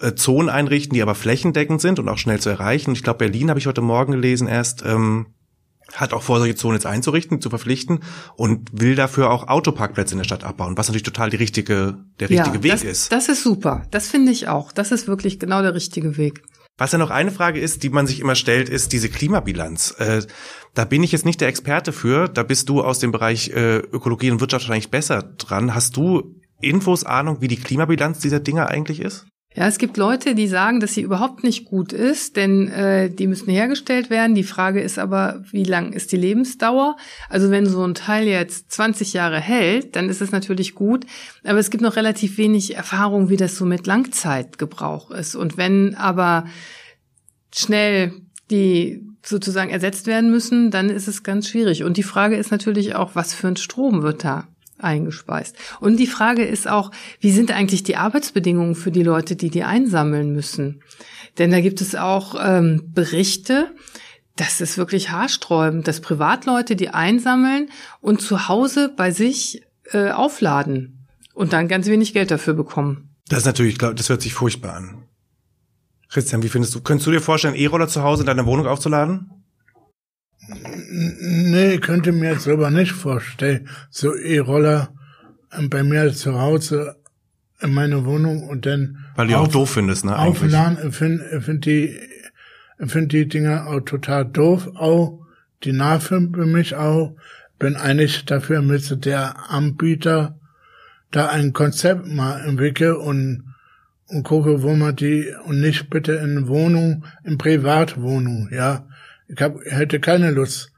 äh, 0.00 0.14
Zonen 0.14 0.48
einrichten, 0.48 0.94
die 0.94 1.02
aber 1.02 1.14
flächendeckend 1.14 1.80
sind 1.80 1.98
und 1.98 2.08
auch 2.08 2.18
schnell 2.18 2.40
zu 2.40 2.50
erreichen. 2.50 2.92
Ich 2.92 3.02
glaube, 3.02 3.18
Berlin 3.18 3.50
habe 3.50 3.60
ich 3.60 3.66
heute 3.66 3.82
Morgen 3.82 4.12
gelesen 4.12 4.48
erst, 4.48 4.84
ähm, 4.84 5.26
hat 5.94 6.12
auch 6.12 6.22
vor, 6.22 6.38
solche 6.38 6.54
Zonen 6.54 6.74
jetzt 6.74 6.86
einzurichten, 6.86 7.40
zu 7.40 7.50
verpflichten 7.50 8.00
und 8.36 8.68
will 8.72 8.94
dafür 8.94 9.30
auch 9.30 9.48
Autoparkplätze 9.48 10.12
in 10.12 10.18
der 10.18 10.24
Stadt 10.24 10.44
abbauen, 10.44 10.76
was 10.76 10.88
natürlich 10.88 11.02
total 11.02 11.30
die 11.30 11.36
richtige, 11.36 11.98
der 12.18 12.30
richtige 12.30 12.56
ja, 12.56 12.62
Weg 12.62 12.72
das, 12.72 12.84
ist. 12.84 13.12
Das 13.12 13.28
ist 13.28 13.42
super. 13.42 13.86
Das 13.90 14.08
finde 14.08 14.32
ich 14.32 14.48
auch. 14.48 14.72
Das 14.72 14.92
ist 14.92 15.08
wirklich 15.08 15.38
genau 15.38 15.62
der 15.62 15.74
richtige 15.74 16.16
Weg. 16.16 16.42
Was 16.78 16.92
ja 16.92 16.98
noch 16.98 17.10
eine 17.10 17.30
Frage 17.30 17.60
ist, 17.60 17.82
die 17.82 17.90
man 17.90 18.06
sich 18.06 18.20
immer 18.20 18.34
stellt, 18.34 18.70
ist 18.70 18.94
diese 18.94 19.10
Klimabilanz. 19.10 19.94
Äh, 19.98 20.22
da 20.72 20.86
bin 20.86 21.02
ich 21.02 21.12
jetzt 21.12 21.26
nicht 21.26 21.40
der 21.42 21.48
Experte 21.48 21.92
für. 21.92 22.26
Da 22.26 22.42
bist 22.42 22.70
du 22.70 22.82
aus 22.82 22.98
dem 23.00 23.12
Bereich 23.12 23.50
äh, 23.50 23.76
Ökologie 23.78 24.30
und 24.30 24.40
Wirtschaft 24.40 24.64
wahrscheinlich 24.64 24.90
besser 24.90 25.22
dran. 25.22 25.74
Hast 25.74 25.96
du 25.96 26.40
Infos, 26.62 27.04
Ahnung, 27.04 27.42
wie 27.42 27.48
die 27.48 27.58
Klimabilanz 27.58 28.20
dieser 28.20 28.40
Dinge 28.40 28.68
eigentlich 28.68 29.00
ist? 29.00 29.26
Ja, 29.52 29.66
es 29.66 29.78
gibt 29.78 29.96
Leute, 29.96 30.36
die 30.36 30.46
sagen, 30.46 30.78
dass 30.78 30.94
sie 30.94 31.02
überhaupt 31.02 31.42
nicht 31.42 31.64
gut 31.64 31.92
ist, 31.92 32.36
denn 32.36 32.68
äh, 32.68 33.10
die 33.10 33.26
müssen 33.26 33.50
hergestellt 33.50 34.08
werden. 34.08 34.36
Die 34.36 34.44
Frage 34.44 34.80
ist 34.80 34.96
aber, 34.96 35.42
wie 35.50 35.64
lang 35.64 35.92
ist 35.92 36.12
die 36.12 36.16
Lebensdauer? 36.16 36.96
Also 37.28 37.50
wenn 37.50 37.66
so 37.66 37.84
ein 37.84 37.94
Teil 37.94 38.28
jetzt 38.28 38.70
20 38.70 39.12
Jahre 39.12 39.40
hält, 39.40 39.96
dann 39.96 40.08
ist 40.08 40.20
es 40.20 40.30
natürlich 40.30 40.76
gut. 40.76 41.04
Aber 41.42 41.58
es 41.58 41.70
gibt 41.70 41.82
noch 41.82 41.96
relativ 41.96 42.38
wenig 42.38 42.76
Erfahrung, 42.76 43.28
wie 43.28 43.36
das 43.36 43.56
so 43.56 43.64
mit 43.64 43.88
Langzeitgebrauch 43.88 45.10
ist. 45.10 45.34
Und 45.34 45.56
wenn 45.56 45.96
aber 45.96 46.46
schnell 47.52 48.12
die 48.52 49.04
sozusagen 49.24 49.70
ersetzt 49.70 50.06
werden 50.06 50.30
müssen, 50.30 50.70
dann 50.70 50.90
ist 50.90 51.08
es 51.08 51.24
ganz 51.24 51.48
schwierig. 51.48 51.82
Und 51.82 51.96
die 51.96 52.04
Frage 52.04 52.36
ist 52.36 52.52
natürlich 52.52 52.94
auch, 52.94 53.16
was 53.16 53.34
für 53.34 53.48
ein 53.48 53.56
Strom 53.56 54.02
wird 54.02 54.22
da 54.22 54.46
eingespeist. 54.82 55.56
Und 55.80 55.98
die 55.98 56.06
Frage 56.06 56.44
ist 56.44 56.68
auch, 56.68 56.90
wie 57.20 57.30
sind 57.30 57.50
eigentlich 57.52 57.82
die 57.82 57.96
Arbeitsbedingungen 57.96 58.74
für 58.74 58.90
die 58.90 59.02
Leute, 59.02 59.36
die 59.36 59.50
die 59.50 59.64
einsammeln 59.64 60.32
müssen? 60.32 60.82
Denn 61.38 61.50
da 61.50 61.60
gibt 61.60 61.80
es 61.80 61.94
auch 61.94 62.34
ähm, 62.42 62.90
Berichte, 62.92 63.68
das 64.36 64.60
ist 64.60 64.78
wirklich 64.78 65.10
haarsträubend, 65.10 65.86
dass 65.86 66.00
Privatleute 66.00 66.76
die 66.76 66.88
einsammeln 66.90 67.68
und 68.00 68.22
zu 68.22 68.48
Hause 68.48 68.92
bei 68.96 69.10
sich 69.10 69.62
äh, 69.92 70.10
aufladen 70.10 71.06
und 71.34 71.52
dann 71.52 71.68
ganz 71.68 71.86
wenig 71.86 72.14
Geld 72.14 72.30
dafür 72.30 72.54
bekommen. 72.54 73.10
Das 73.28 73.40
ist 73.40 73.46
natürlich, 73.46 73.78
das 73.78 74.08
hört 74.08 74.22
sich 74.22 74.34
furchtbar 74.34 74.74
an. 74.74 75.04
Christian, 76.08 76.42
wie 76.42 76.48
findest 76.48 76.74
du, 76.74 76.80
könntest 76.80 77.06
du 77.06 77.12
dir 77.12 77.20
vorstellen, 77.20 77.54
E-Roller 77.54 77.86
zu 77.86 78.02
Hause 78.02 78.22
in 78.22 78.26
deiner 78.26 78.46
Wohnung 78.46 78.66
aufzuladen? 78.66 79.39
Nee, 80.90 81.78
könnte 81.78 82.12
mir 82.12 82.32
jetzt 82.32 82.48
aber 82.48 82.70
nicht 82.70 82.92
vorstellen, 82.92 83.68
so 83.90 84.14
E-Roller 84.14 84.92
ähm, 85.56 85.70
bei 85.70 85.82
mir 85.82 86.12
zu 86.12 86.40
Hause 86.40 86.96
in 87.60 87.72
meine 87.72 88.04
Wohnung 88.04 88.48
und 88.48 88.66
dann 88.66 88.98
weil 89.16 89.28
du 89.28 89.36
auf, 89.36 89.48
auch 89.48 89.52
doof 89.52 89.70
findest, 89.70 90.04
ne? 90.04 90.18
Aufladen, 90.18 90.78
ich 90.88 90.94
finde 90.94 91.40
find 91.40 91.66
die 91.66 91.98
find 92.78 93.12
die 93.12 93.28
Dinger 93.28 93.66
auch 93.66 93.80
total 93.80 94.24
doof, 94.24 94.68
auch 94.74 95.20
die 95.64 95.72
nerven 95.72 96.32
für 96.34 96.46
mich 96.46 96.74
auch. 96.74 97.16
Bin 97.58 97.76
eigentlich 97.76 98.24
dafür 98.24 98.62
müsste 98.62 98.96
der 98.96 99.50
Anbieter 99.50 100.38
da 101.10 101.28
ein 101.28 101.52
Konzept 101.52 102.06
mal 102.06 102.40
entwickeln 102.40 102.96
und 102.96 103.44
und 104.06 104.24
gucke, 104.24 104.62
wo 104.62 104.74
man 104.74 104.96
die 104.96 105.32
und 105.44 105.60
nicht 105.60 105.88
bitte 105.88 106.12
in 106.12 106.48
Wohnung, 106.48 107.04
in 107.22 107.38
Privatwohnung, 107.38 108.48
ja. 108.50 108.86
Ich 109.32 109.40
hab, 109.40 109.60
hätte 109.64 110.00
keine 110.00 110.30
Lust, 110.32 110.72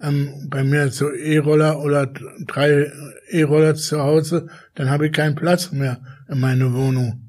ähm, 0.00 0.48
bei 0.48 0.64
mir 0.64 0.90
so 0.90 1.10
E-Roller 1.10 1.80
oder 1.80 2.06
drei 2.46 2.90
E-Roller 3.30 3.74
zu 3.74 4.00
Hause, 4.00 4.48
dann 4.74 4.90
habe 4.90 5.06
ich 5.06 5.12
keinen 5.12 5.34
Platz 5.34 5.72
mehr 5.72 6.00
in 6.28 6.40
meiner 6.40 6.72
Wohnung. 6.72 7.28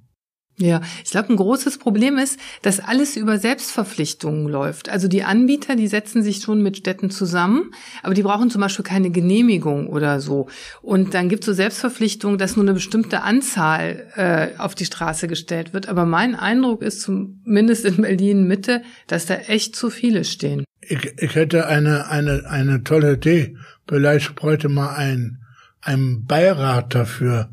Ja, 0.61 0.81
ich 1.05 1.11
glaube, 1.11 1.29
ein 1.29 1.37
großes 1.37 1.77
Problem 1.77 2.17
ist, 2.17 2.37
dass 2.63 2.81
alles 2.81 3.15
über 3.15 3.39
Selbstverpflichtungen 3.39 4.45
läuft. 4.49 4.89
Also 4.89 5.07
die 5.07 5.23
Anbieter, 5.23 5.77
die 5.77 5.87
setzen 5.87 6.21
sich 6.21 6.41
schon 6.41 6.61
mit 6.61 6.75
Städten 6.75 7.09
zusammen, 7.09 7.71
aber 8.03 8.13
die 8.13 8.23
brauchen 8.23 8.49
zum 8.49 8.59
Beispiel 8.59 8.83
keine 8.83 9.09
Genehmigung 9.09 9.87
oder 9.87 10.19
so. 10.19 10.47
Und 10.81 11.13
dann 11.13 11.29
gibt 11.29 11.43
es 11.43 11.45
so 11.45 11.53
Selbstverpflichtungen, 11.53 12.37
dass 12.37 12.57
nur 12.57 12.65
eine 12.65 12.73
bestimmte 12.73 13.21
Anzahl 13.21 14.11
äh, 14.17 14.59
auf 14.59 14.75
die 14.75 14.83
Straße 14.83 15.29
gestellt 15.29 15.73
wird. 15.73 15.87
Aber 15.87 16.05
mein 16.05 16.35
Eindruck 16.35 16.81
ist 16.81 16.99
zumindest 16.99 17.85
in 17.85 18.01
Berlin 18.01 18.45
Mitte, 18.45 18.81
dass 19.07 19.27
da 19.27 19.35
echt 19.35 19.77
zu 19.77 19.89
viele 19.89 20.25
stehen. 20.25 20.65
Ich, 20.81 21.13
ich 21.17 21.35
hätte 21.35 21.67
eine, 21.67 22.07
eine, 22.07 22.45
eine 22.49 22.83
tolle 22.83 23.13
Idee. 23.13 23.55
Vielleicht 23.87 24.35
bräuchte 24.35 24.69
mal 24.69 24.95
ein, 24.95 25.39
ein 25.81 26.25
Beirat 26.25 26.95
dafür. 26.95 27.49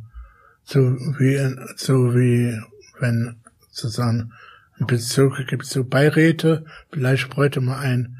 So 0.64 0.80
wie, 0.80 1.54
so 1.76 2.14
wie 2.14 2.61
wenn 2.99 3.37
sozusagen 3.71 4.33
in 4.78 4.87
Bezirke 4.87 5.45
gibt 5.45 5.66
so 5.66 5.85
Beiräte, 5.85 6.64
vielleicht 6.90 7.30
bräuchte 7.30 7.61
man 7.61 7.78
ein 7.78 8.16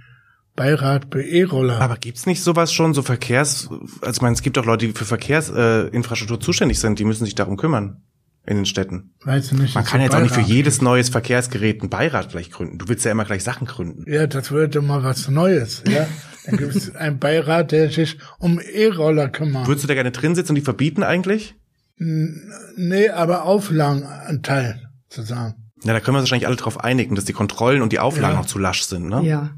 Beirat 0.55 1.11
bei 1.11 1.23
E-Roller. 1.23 1.81
Aber 1.81 1.97
gibt's 1.97 2.25
nicht 2.25 2.43
sowas 2.43 2.73
schon, 2.73 2.95
so 2.95 3.03
Verkehrs, 3.03 3.69
also 4.01 4.17
ich 4.17 4.23
meine, 4.23 4.35
es 4.35 4.43
gibt 4.43 4.57
auch 4.57 4.65
Leute, 4.65 4.87
die 4.87 4.93
für 4.93 5.05
Verkehrsinfrastruktur 5.05 6.39
äh, 6.39 6.41
zuständig 6.41 6.79
sind, 6.79 6.99
die 6.99 7.05
müssen 7.05 7.25
sich 7.25 7.35
darum 7.35 7.57
kümmern 7.57 8.01
in 8.47 8.57
den 8.57 8.67
Städten. 8.67 9.15
Weiß 9.25 9.53
nicht. 9.53 9.75
Man 9.75 9.85
kann 9.85 10.01
jetzt 10.01 10.13
Beirat. 10.13 10.31
auch 10.31 10.37
nicht 10.37 10.47
für 10.47 10.53
jedes 10.53 10.81
neues 10.81 11.09
Verkehrsgerät 11.09 11.81
einen 11.81 11.91
Beirat 11.91 12.31
gleich 12.31 12.51
gründen. 12.51 12.79
Du 12.79 12.89
willst 12.89 13.05
ja 13.05 13.11
immer 13.11 13.25
gleich 13.25 13.43
Sachen 13.43 13.67
gründen. 13.67 14.11
Ja, 14.11 14.27
das 14.27 14.51
würde 14.51 14.81
mal 14.83 15.03
was 15.03 15.29
Neues, 15.29 15.83
ja. 15.89 16.07
Dann 16.47 16.57
gibt 16.57 16.77
es 16.77 16.95
einen 16.95 17.19
Beirat, 17.19 17.73
der 17.73 17.91
sich 17.91 18.19
um 18.39 18.61
E-Roller 18.61 19.29
kümmert. 19.29 19.67
Würdest 19.67 19.85
du 19.85 19.89
da 19.89 19.95
gerne 19.95 20.13
drin 20.13 20.35
sitzen 20.35 20.53
und 20.53 20.57
die 20.57 20.63
verbieten 20.63 21.03
eigentlich? 21.03 21.57
Nee, 21.99 23.09
aber 23.09 23.45
Auflagenanteil 23.45 24.91
zu 25.09 25.23
sagen. 25.23 25.55
Ja, 25.83 25.93
da 25.93 26.01
können 26.01 26.15
wir 26.15 26.21
uns 26.21 26.27
wahrscheinlich 26.27 26.47
alle 26.47 26.57
darauf 26.57 26.83
einigen, 26.83 27.15
dass 27.15 27.25
die 27.25 27.33
Kontrollen 27.33 27.83
und 27.83 27.93
die 27.93 27.99
Auflagen 27.99 28.35
ja. 28.35 28.41
noch 28.41 28.47
zu 28.47 28.59
lasch 28.59 28.83
sind, 28.83 29.09
ne? 29.09 29.23
Ja. 29.25 29.51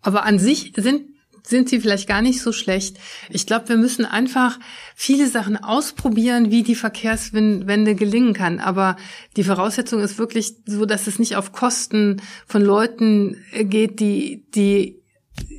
Aber 0.00 0.24
an 0.24 0.38
sich 0.38 0.72
sind 0.76 1.02
sind 1.42 1.68
sie 1.68 1.80
vielleicht 1.80 2.08
gar 2.08 2.22
nicht 2.22 2.40
so 2.40 2.52
schlecht. 2.52 2.98
Ich 3.30 3.46
glaube, 3.46 3.68
wir 3.68 3.76
müssen 3.76 4.04
einfach 4.04 4.58
viele 4.94 5.28
Sachen 5.28 5.56
ausprobieren, 5.56 6.50
wie 6.50 6.62
die 6.62 6.74
Verkehrswende 6.74 7.94
gelingen 7.94 8.34
kann. 8.34 8.60
Aber 8.60 8.96
die 9.36 9.44
Voraussetzung 9.44 10.00
ist 10.00 10.18
wirklich 10.18 10.54
so, 10.66 10.84
dass 10.84 11.06
es 11.06 11.18
nicht 11.18 11.36
auf 11.36 11.52
Kosten 11.52 12.22
von 12.46 12.62
Leuten 12.62 13.36
geht, 13.52 14.00
die, 14.00 14.44
die 14.54 15.02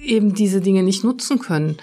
eben 0.01 0.33
diese 0.33 0.61
Dinge 0.61 0.83
nicht 0.83 1.03
nutzen 1.03 1.39
können 1.39 1.77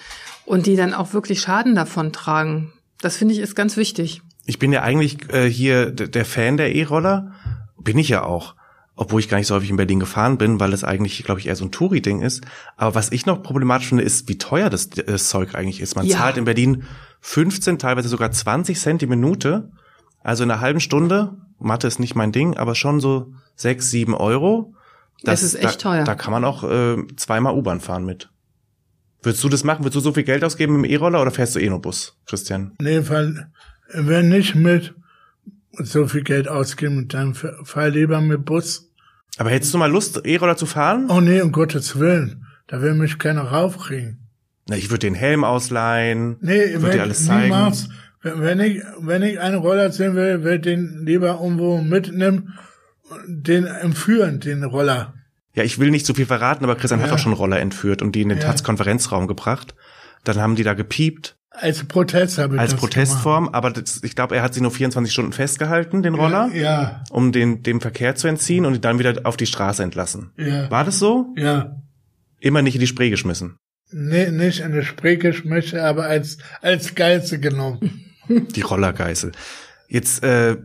und 0.45 0.67
die 0.67 0.77
dann 0.77 0.95
auch 0.95 1.13
wirklich 1.13 1.41
Schaden 1.41 1.75
davon 1.75 2.13
tragen. 2.13 2.73
Das 3.01 3.17
finde 3.17 3.35
ich 3.35 3.41
ist 3.41 3.55
ganz 3.55 3.77
wichtig. 3.77 4.23
Ich 4.47 4.59
bin 4.59 4.73
ja 4.73 4.83
eigentlich 4.83 5.33
äh, 5.33 5.51
hier 5.51 5.91
der 5.91 6.25
Fan 6.25 6.57
der 6.57 6.75
E-Roller. 6.75 7.33
Bin 7.79 7.99
ich 7.99 8.09
ja 8.09 8.23
auch. 8.23 8.55
Obwohl 8.99 9.21
ich 9.21 9.29
gar 9.29 9.37
nicht 9.37 9.47
so 9.47 9.55
häufig 9.55 9.69
in 9.69 9.77
Berlin 9.77 10.01
gefahren 10.01 10.39
bin, 10.39 10.59
weil 10.59 10.73
es 10.73 10.83
eigentlich, 10.83 11.23
glaube 11.23 11.39
ich, 11.39 11.47
eher 11.47 11.57
so 11.57 11.67
ein 11.67 11.71
Touri-Ding 11.71 12.23
ist. 12.23 12.43
Aber 12.77 12.95
was 12.95 13.13
ich 13.13 13.27
noch 13.27 13.43
problematisch 13.43 13.89
finde, 13.89 14.03
ist, 14.03 14.29
wie 14.29 14.39
teuer 14.39 14.71
das, 14.71 14.89
das 14.89 15.29
Zeug 15.29 15.55
eigentlich 15.55 15.81
ist. 15.81 15.97
Man 15.97 16.07
ja. 16.07 16.17
zahlt 16.17 16.39
in 16.39 16.47
Berlin 16.47 16.85
15, 17.21 17.79
teilweise 17.79 18.09
sogar 18.09 18.31
20 18.31 18.79
Cent 18.79 19.03
die 19.03 19.07
Minute. 19.07 19.71
Also 20.23 20.45
in 20.45 20.51
einer 20.51 20.61
halben 20.61 20.81
Stunde, 20.81 21.37
Mathe 21.59 21.87
ist 21.87 22.01
nicht 22.01 22.15
mein 22.15 22.33
Ding, 22.33 22.57
aber 22.57 22.75
schon 22.75 23.01
so 23.01 23.33
6, 23.57 23.91
7 23.91 24.15
Euro. 24.15 24.75
Das, 25.23 25.41
das 25.41 25.55
ist 25.55 25.55
echt 25.57 25.85
da, 25.85 25.91
teuer. 25.91 26.05
Da 26.05 26.15
kann 26.15 26.33
man 26.33 26.45
auch 26.45 26.65
äh, 26.65 26.97
zweimal 27.17 27.55
U-Bahn 27.55 27.81
fahren 27.81 28.05
mit. 28.05 28.31
Würdest 29.23 29.43
du 29.45 29.49
das 29.49 29.65
machen? 29.65 29.81
Würdest 29.81 29.97
du 29.97 30.01
so 30.01 30.13
viel 30.13 30.23
Geld 30.23 30.45
ausgeben 30.45 30.77
im 30.77 30.85
E-Roller 30.85 31.21
oder 31.21 31.31
fährst 31.31 31.55
du 31.57 31.59
eh 31.59 31.69
nur 31.69 31.83
Bus, 31.83 32.17
Christian? 32.27 32.73
Nee, 32.81 33.09
weil, 33.09 33.51
wenn 33.93 34.29
nicht 34.29 34.55
mit 34.55 34.95
so 35.79 36.07
viel 36.07 36.23
Geld 36.23 36.49
ausgeben, 36.49 37.09
dann 37.09 37.35
fahr 37.35 37.89
lieber 37.89 38.21
mit 38.21 38.45
Bus. 38.45 38.91
Aber 39.39 39.51
hättest 39.51 39.75
du 39.75 39.79
mal 39.79 39.91
Lust, 39.91 40.21
E-Roller 40.25 40.57
zu 40.57 40.67
fahren? 40.67 41.07
Oh 41.11 41.21
nee, 41.21 41.41
um 41.41 41.53
Gottes 41.53 41.99
Willen. 41.99 42.47
Da 42.67 42.81
will 42.83 42.95
mich 42.95 43.19
keiner 43.19 43.43
raufkriegen. 43.43 44.27
Na, 44.69 44.77
ich 44.77 44.91
würde 44.91 45.07
den 45.07 45.15
Helm 45.15 45.45
ausleihen. 45.45 46.37
Nee, 46.41 46.75
würde 46.75 46.97
dir 46.97 47.03
alles 47.03 47.27
zeigen. 47.27 47.45
Niemals. 47.45 47.89
Wenn 48.23 48.59
ich, 48.59 48.83
wenn 48.99 49.23
ich 49.23 49.39
einen 49.39 49.59
Roller 49.59 49.93
sehen 49.93 50.17
will, 50.17 50.43
will 50.43 50.59
den 50.59 51.05
lieber 51.07 51.39
irgendwo 51.41 51.81
mitnehmen, 51.81 52.55
den 53.27 53.67
entführen, 53.67 54.41
den 54.41 54.65
Roller. 54.65 55.15
Ja, 55.55 55.63
ich 55.63 55.79
will 55.79 55.91
nicht 55.91 56.07
zu 56.07 56.15
viel 56.15 56.27
verraten, 56.27 56.65
aber 56.65 56.75
Christian 56.75 57.01
ja. 57.01 57.07
hat 57.07 57.13
auch 57.13 57.19
schon 57.19 57.33
Roller 57.33 57.61
entführt 57.61 58.03
und 58.03 58.13
die 58.13 58.23
in 58.23 58.29
den 58.29 58.39
ja. 58.39 58.45
Taz-Konferenzraum 58.45 59.29
gebracht. 59.29 59.75
Dann 60.25 60.39
haben 60.39 60.57
die 60.57 60.65
da 60.65 60.75
gepiept. 60.75 61.36
Als 61.59 61.85
Protest 61.85 62.39
habe 62.39 62.55
ich 62.57 62.61
Als 62.61 62.73
das 62.73 62.81
Protestform, 62.81 63.47
gemacht. 63.47 63.55
aber 63.55 63.71
das, 63.71 64.03
ich 64.03 64.15
glaube, 64.15 64.37
er 64.37 64.43
hat 64.43 64.55
sie 64.55 64.61
nur 64.61 64.71
24 64.71 65.13
Stunden 65.13 65.33
festgehalten, 65.33 66.03
den 66.03 66.15
Roller, 66.15 66.51
ja, 66.53 66.61
ja. 66.63 67.05
um 67.11 67.33
den 67.33 67.63
dem 67.63 67.81
Verkehr 67.81 68.15
zu 68.15 68.29
entziehen 68.29 68.67
und 68.67 68.75
ihn 68.75 68.81
dann 68.81 68.99
wieder 68.99 69.21
auf 69.25 69.37
die 69.37 69.47
Straße 69.47 69.83
entlassen. 69.83 70.31
Ja. 70.37 70.71
War 70.71 70.85
das 70.85 70.99
so? 70.99 71.35
Ja. 71.37 71.77
Immer 72.41 72.63
nicht 72.63 72.75
in 72.75 72.81
die 72.81 72.87
Spree 72.87 73.11
geschmissen. 73.11 73.57
Nee, 73.91 74.31
nicht 74.31 74.61
in 74.61 74.73
die 74.73 74.83
Spree 74.83 75.17
geschmissen, 75.17 75.79
aber 75.79 76.05
als 76.07 76.39
als 76.61 76.95
Geißel 76.95 77.39
genommen. 77.41 78.05
Die 78.29 78.61
Rollergeißel. 78.63 79.33
Jetzt 79.89 80.23
äh, 80.25 80.57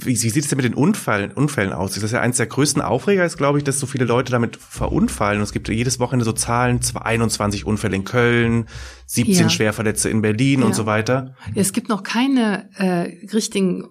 wie, 0.00 0.16
sieht 0.16 0.36
es 0.36 0.48
denn 0.48 0.56
mit 0.56 0.64
den 0.64 0.74
Unfällen, 0.74 1.32
Unfällen 1.32 1.72
aus? 1.72 1.94
Das 1.94 2.02
ist 2.02 2.12
ja 2.12 2.20
eines 2.20 2.36
der 2.36 2.46
größten 2.46 2.82
Aufreger, 2.82 3.24
ist, 3.24 3.38
glaube 3.38 3.58
ich, 3.58 3.64
dass 3.64 3.80
so 3.80 3.86
viele 3.86 4.04
Leute 4.04 4.30
damit 4.30 4.56
verunfallen. 4.56 5.38
Und 5.38 5.44
es 5.44 5.52
gibt 5.52 5.68
jedes 5.68 5.98
Wochenende 5.98 6.24
so 6.24 6.32
Zahlen, 6.32 6.80
21 6.94 7.64
Unfälle 7.64 7.96
in 7.96 8.04
Köln, 8.04 8.66
17 9.06 9.34
ja. 9.34 9.48
Schwerverletzte 9.48 10.10
in 10.10 10.20
Berlin 10.20 10.60
ja. 10.60 10.66
und 10.66 10.74
so 10.74 10.86
weiter. 10.86 11.34
Es 11.54 11.72
gibt 11.72 11.88
noch 11.88 12.02
keine 12.02 12.68
äh, 12.76 13.28
richtigen 13.32 13.88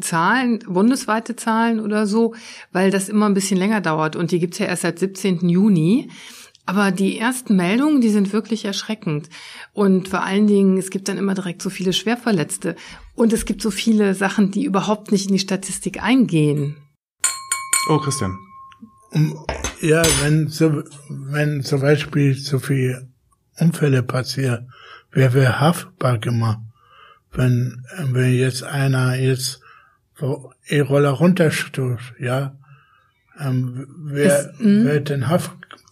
Zahlen, 0.00 0.58
bundesweite 0.66 1.36
Zahlen 1.36 1.80
oder 1.80 2.06
so, 2.06 2.34
weil 2.72 2.90
das 2.90 3.08
immer 3.08 3.26
ein 3.26 3.34
bisschen 3.34 3.58
länger 3.58 3.80
dauert. 3.80 4.16
Und 4.16 4.32
die 4.32 4.40
gibt's 4.40 4.58
ja 4.58 4.66
erst 4.66 4.82
seit 4.82 4.98
17. 4.98 5.48
Juni. 5.48 6.10
Aber 6.66 6.90
die 6.90 7.16
ersten 7.16 7.54
Meldungen, 7.54 8.00
die 8.00 8.10
sind 8.10 8.32
wirklich 8.32 8.64
erschreckend. 8.64 9.30
Und 9.72 10.08
vor 10.08 10.24
allen 10.24 10.48
Dingen, 10.48 10.76
es 10.76 10.90
gibt 10.90 11.08
dann 11.08 11.16
immer 11.16 11.34
direkt 11.34 11.62
so 11.62 11.70
viele 11.70 11.92
Schwerverletzte. 11.92 12.74
Und 13.14 13.32
es 13.32 13.44
gibt 13.44 13.62
so 13.62 13.70
viele 13.70 14.14
Sachen, 14.14 14.50
die 14.50 14.64
überhaupt 14.64 15.12
nicht 15.12 15.28
in 15.28 15.32
die 15.32 15.38
Statistik 15.38 16.02
eingehen. 16.02 16.76
Oh, 17.88 17.98
Christian. 17.98 18.36
Ja, 19.80 20.02
wenn 20.22 20.48
so, 20.48 20.82
wenn 21.08 21.62
zum 21.62 21.80
Beispiel 21.80 22.34
so 22.34 22.58
viele 22.58 23.08
Unfälle 23.58 24.02
passieren, 24.02 24.72
wer 25.12 25.32
wäre 25.34 25.60
haftbar 25.60 26.18
gemacht? 26.18 26.58
Wenn, 27.32 27.84
wenn 28.10 28.34
jetzt 28.34 28.64
einer 28.64 29.14
jetzt 29.14 29.60
E-Roller 30.68 31.10
runterstoßt, 31.10 32.14
ja, 32.18 32.56
ähm, 33.38 33.86
wer, 33.98 34.52
hm? 34.58 34.84
wer 34.84 35.00
denn 35.00 35.28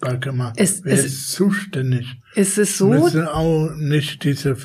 haftbar 0.04 0.18
gemacht? 0.18 0.54
Es, 0.56 0.84
wer 0.84 0.94
es, 0.94 1.04
ist 1.04 1.32
zuständig? 1.32 2.06
Ist 2.34 2.58
es 2.58 2.78
so? 2.78 2.88
Müssen 2.88 3.26
auch 3.26 3.70
nicht 3.76 4.25
diese 4.25 4.56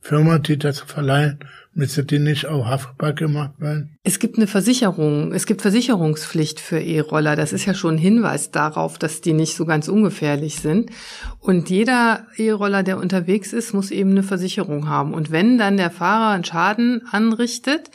Firma, 0.00 0.38
die 0.38 0.58
das 0.58 0.80
verleihen, 0.80 1.38
müsste 1.74 2.04
die 2.04 2.18
nicht 2.18 2.46
auch 2.46 2.66
haftbar 2.66 3.12
gemacht 3.12 3.52
werden? 3.58 3.98
Es 4.02 4.18
gibt 4.18 4.36
eine 4.36 4.46
Versicherung, 4.46 5.32
es 5.32 5.46
gibt 5.46 5.62
Versicherungspflicht 5.62 6.60
für 6.60 6.80
E-Roller. 6.80 7.36
Das 7.36 7.52
ist 7.52 7.66
ja 7.66 7.74
schon 7.74 7.96
ein 7.96 7.98
Hinweis 7.98 8.50
darauf, 8.50 8.98
dass 8.98 9.20
die 9.20 9.32
nicht 9.32 9.54
so 9.54 9.64
ganz 9.64 9.88
ungefährlich 9.88 10.56
sind. 10.56 10.90
Und 11.40 11.70
jeder 11.70 12.26
E-Roller, 12.36 12.82
der 12.82 12.98
unterwegs 12.98 13.52
ist, 13.52 13.74
muss 13.74 13.90
eben 13.90 14.10
eine 14.10 14.22
Versicherung 14.22 14.88
haben. 14.88 15.14
Und 15.14 15.30
wenn 15.30 15.58
dann 15.58 15.76
der 15.76 15.90
Fahrer 15.90 16.34
einen 16.34 16.44
Schaden 16.44 17.02
anrichtet, 17.10 17.90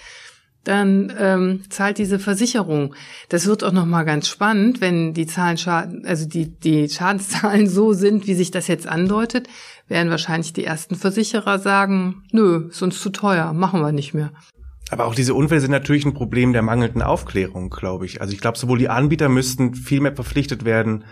dann 0.63 1.13
ähm, 1.19 1.63
zahlt 1.69 1.97
diese 1.97 2.19
Versicherung. 2.19 2.95
Das 3.29 3.45
wird 3.45 3.63
auch 3.63 3.71
noch 3.71 3.85
mal 3.85 4.03
ganz 4.03 4.27
spannend, 4.27 4.79
wenn 4.81 5.13
die 5.13 5.27
Zahlen 5.27 5.57
Schaden, 5.57 6.05
also 6.05 6.27
die 6.27 6.47
die 6.47 6.87
Schadenszahlen 6.89 7.67
so 7.67 7.93
sind, 7.93 8.27
wie 8.27 8.33
sich 8.33 8.51
das 8.51 8.67
jetzt 8.67 8.87
andeutet, 8.87 9.47
werden 9.87 10.09
wahrscheinlich 10.09 10.53
die 10.53 10.63
ersten 10.63 10.95
Versicherer 10.95 11.59
sagen, 11.59 12.23
nö, 12.31 12.69
ist 12.69 12.81
uns 12.81 13.01
zu 13.01 13.09
teuer, 13.09 13.53
machen 13.53 13.81
wir 13.81 13.91
nicht 13.91 14.13
mehr. 14.13 14.31
Aber 14.89 15.05
auch 15.05 15.15
diese 15.15 15.33
Unfälle 15.33 15.61
sind 15.61 15.71
natürlich 15.71 16.05
ein 16.05 16.13
Problem 16.13 16.53
der 16.53 16.61
mangelnden 16.61 17.01
Aufklärung, 17.01 17.69
glaube 17.69 18.05
ich. 18.05 18.21
Also 18.21 18.33
ich 18.33 18.39
glaube, 18.39 18.57
sowohl 18.57 18.77
die 18.77 18.89
Anbieter 18.89 19.27
müssten 19.27 19.75
viel 19.75 20.01
mehr 20.01 20.15
verpflichtet 20.15 20.65
werden, 20.65 21.03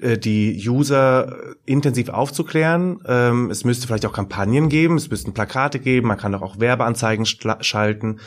äh, 0.00 0.16
die 0.16 0.62
User 0.66 1.36
intensiv 1.66 2.08
aufzuklären. 2.08 3.00
Ähm, 3.06 3.50
es 3.50 3.64
müsste 3.64 3.86
vielleicht 3.86 4.06
auch 4.06 4.12
Kampagnen 4.12 4.68
geben, 4.68 4.96
es 4.96 5.10
müssten 5.10 5.34
Plakate 5.34 5.78
geben, 5.78 6.08
man 6.08 6.16
kann 6.16 6.32
doch 6.32 6.42
auch 6.42 6.58
Werbeanzeigen 6.60 7.26
schalten 7.26 8.20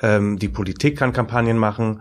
ähm, 0.00 0.38
die 0.38 0.48
Politik 0.48 0.96
kann 0.96 1.12
Kampagnen 1.12 1.58
machen. 1.58 2.00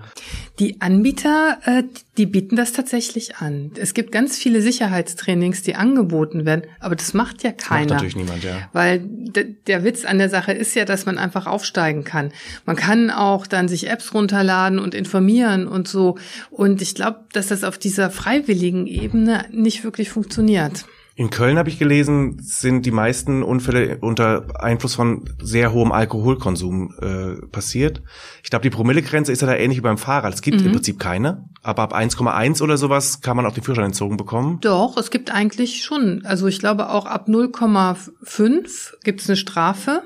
Die 0.60 0.82
Anbieter, 0.82 1.58
äh, 1.66 1.84
die 2.18 2.26
bieten 2.26 2.56
das 2.56 2.74
tatsächlich 2.74 3.38
an. 3.38 3.72
Es 3.76 3.94
gibt 3.94 4.12
ganz 4.12 4.38
viele 4.38 4.62
Sicherheitstrainings, 4.62 5.64
die 5.64 5.76
angeboten 5.76 6.46
werden, 6.46 6.64
aber 6.80 6.96
das 6.96 7.14
macht 7.14 7.44
ja 7.44 7.52
keiner. 7.52 7.82
Macht 7.82 7.90
natürlich 7.90 8.16
niemand, 8.16 8.44
ja. 8.44 8.70
Weil 8.74 9.02
der 9.04 9.84
Witz 9.84 10.06
an 10.06 10.18
der 10.20 10.30
Sache 10.30 10.52
ist 10.52 10.76
ja, 10.76 10.86
dass 10.86 11.06
man 11.06 11.18
einfach 11.18 11.48
aufsteigen 11.48 12.04
kann. 12.04 12.32
Man 12.66 12.76
kann 12.76 13.10
auch 13.10 13.48
dann 13.48 13.68
sich 13.68 13.90
Apps 13.90 14.14
runterladen 14.14 14.80
und 14.80 14.94
informieren 14.94 15.68
und 15.68 15.88
so. 15.88 16.18
Und 16.52 16.82
ich 16.82 16.96
glaube, 16.96 17.26
dass 17.34 17.48
das 17.48 17.64
auf 17.64 17.78
dieser 17.78 18.10
freiwilligen 18.10 18.88
Ebene 18.88 19.46
nicht 19.52 19.84
wirklich 19.84 20.10
funktioniert. 20.10 20.86
In 21.20 21.32
Köln 21.32 21.58
habe 21.58 21.68
ich 21.68 21.80
gelesen, 21.80 22.38
sind 22.40 22.86
die 22.86 22.92
meisten 22.92 23.42
Unfälle 23.42 23.98
unter 24.02 24.46
Einfluss 24.62 24.94
von 24.94 25.28
sehr 25.42 25.74
hohem 25.74 25.92
Alkoholkonsum 25.92 26.94
äh, 27.02 27.48
passiert. 27.48 28.04
Ich 28.44 28.52
glaube, 28.52 28.62
die 28.62 28.70
Promillegrenze 28.70 29.32
ist 29.32 29.42
ja 29.42 29.48
da 29.48 29.56
ähnlich 29.56 29.80
wie 29.80 29.82
beim 29.82 29.98
Fahrrad. 29.98 30.36
Es 30.36 30.44
gibt 30.44 30.60
mhm. 30.60 30.68
im 30.68 30.72
Prinzip 30.74 31.00
keine, 31.00 31.44
aber 31.64 31.82
ab 31.82 31.96
1,1 31.96 32.62
oder 32.62 32.78
sowas 32.78 33.22
kann 33.22 33.36
man 33.36 33.48
auch 33.48 33.54
den 33.56 33.64
Führerschein 33.64 33.86
entzogen 33.86 34.16
bekommen. 34.16 34.60
Doch, 34.62 34.96
es 34.96 35.10
gibt 35.10 35.34
eigentlich 35.34 35.84
schon. 35.84 36.24
Also 36.24 36.46
ich 36.46 36.60
glaube 36.60 36.92
auch 36.92 37.08
ab 37.08 37.28
0,5 37.28 39.04
gibt 39.04 39.22
es 39.22 39.28
eine 39.28 39.38
Strafe. 39.38 40.04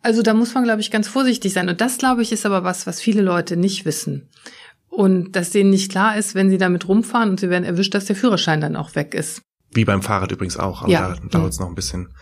Also 0.00 0.22
da 0.22 0.32
muss 0.32 0.54
man, 0.54 0.64
glaube 0.64 0.80
ich, 0.80 0.90
ganz 0.90 1.08
vorsichtig 1.08 1.52
sein. 1.52 1.68
Und 1.68 1.82
das, 1.82 1.98
glaube 1.98 2.22
ich, 2.22 2.32
ist 2.32 2.46
aber 2.46 2.64
was, 2.64 2.86
was 2.86 3.02
viele 3.02 3.20
Leute 3.20 3.58
nicht 3.58 3.84
wissen. 3.84 4.30
Und 4.88 5.36
dass 5.36 5.50
denen 5.50 5.68
nicht 5.68 5.90
klar 5.90 6.16
ist, 6.16 6.34
wenn 6.34 6.48
sie 6.48 6.56
damit 6.56 6.88
rumfahren 6.88 7.28
und 7.28 7.38
sie 7.38 7.50
werden 7.50 7.64
erwischt, 7.64 7.94
dass 7.94 8.06
der 8.06 8.16
Führerschein 8.16 8.62
dann 8.62 8.76
auch 8.76 8.94
weg 8.94 9.14
ist. 9.14 9.42
Wie 9.78 9.84
beim 9.84 10.02
Fahrrad 10.02 10.32
übrigens 10.32 10.56
auch, 10.56 10.82
aber 10.82 10.90
ja. 10.90 11.14
da 11.14 11.38
dauert 11.38 11.52
es 11.52 11.60
noch 11.60 11.68
ein 11.68 11.76
bisschen. 11.76 12.12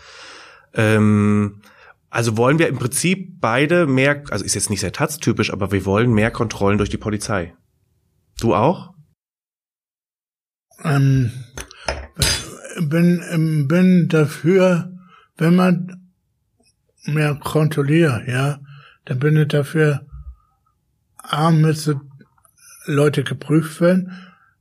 Ähm, 0.75 1.63
also 2.11 2.37
wollen 2.37 2.59
wir 2.59 2.67
im 2.67 2.77
Prinzip 2.77 3.41
beide 3.41 3.87
mehr, 3.87 4.23
also 4.29 4.45
ist 4.45 4.53
jetzt 4.53 4.69
nicht 4.69 4.81
sehr 4.81 4.91
taz-typisch, 4.91 5.51
aber 5.51 5.71
wir 5.71 5.83
wollen 5.85 6.13
mehr 6.13 6.29
Kontrollen 6.29 6.77
durch 6.77 6.91
die 6.91 6.97
Polizei. 6.97 7.55
Du 8.39 8.53
auch? 8.53 8.93
Ähm, 10.83 11.31
bin, 12.79 13.65
bin 13.67 14.07
dafür, 14.07 14.93
wenn 15.37 15.55
man 15.55 16.11
mehr 17.05 17.33
kontrolliert, 17.43 18.27
ja, 18.27 18.59
dann 19.05 19.17
bin 19.17 19.35
ich 19.35 19.47
dafür, 19.47 20.05
A, 21.17 21.49
müssen 21.49 22.01
Leute 22.85 23.23
geprüft 23.23 23.81
werden, 23.81 24.11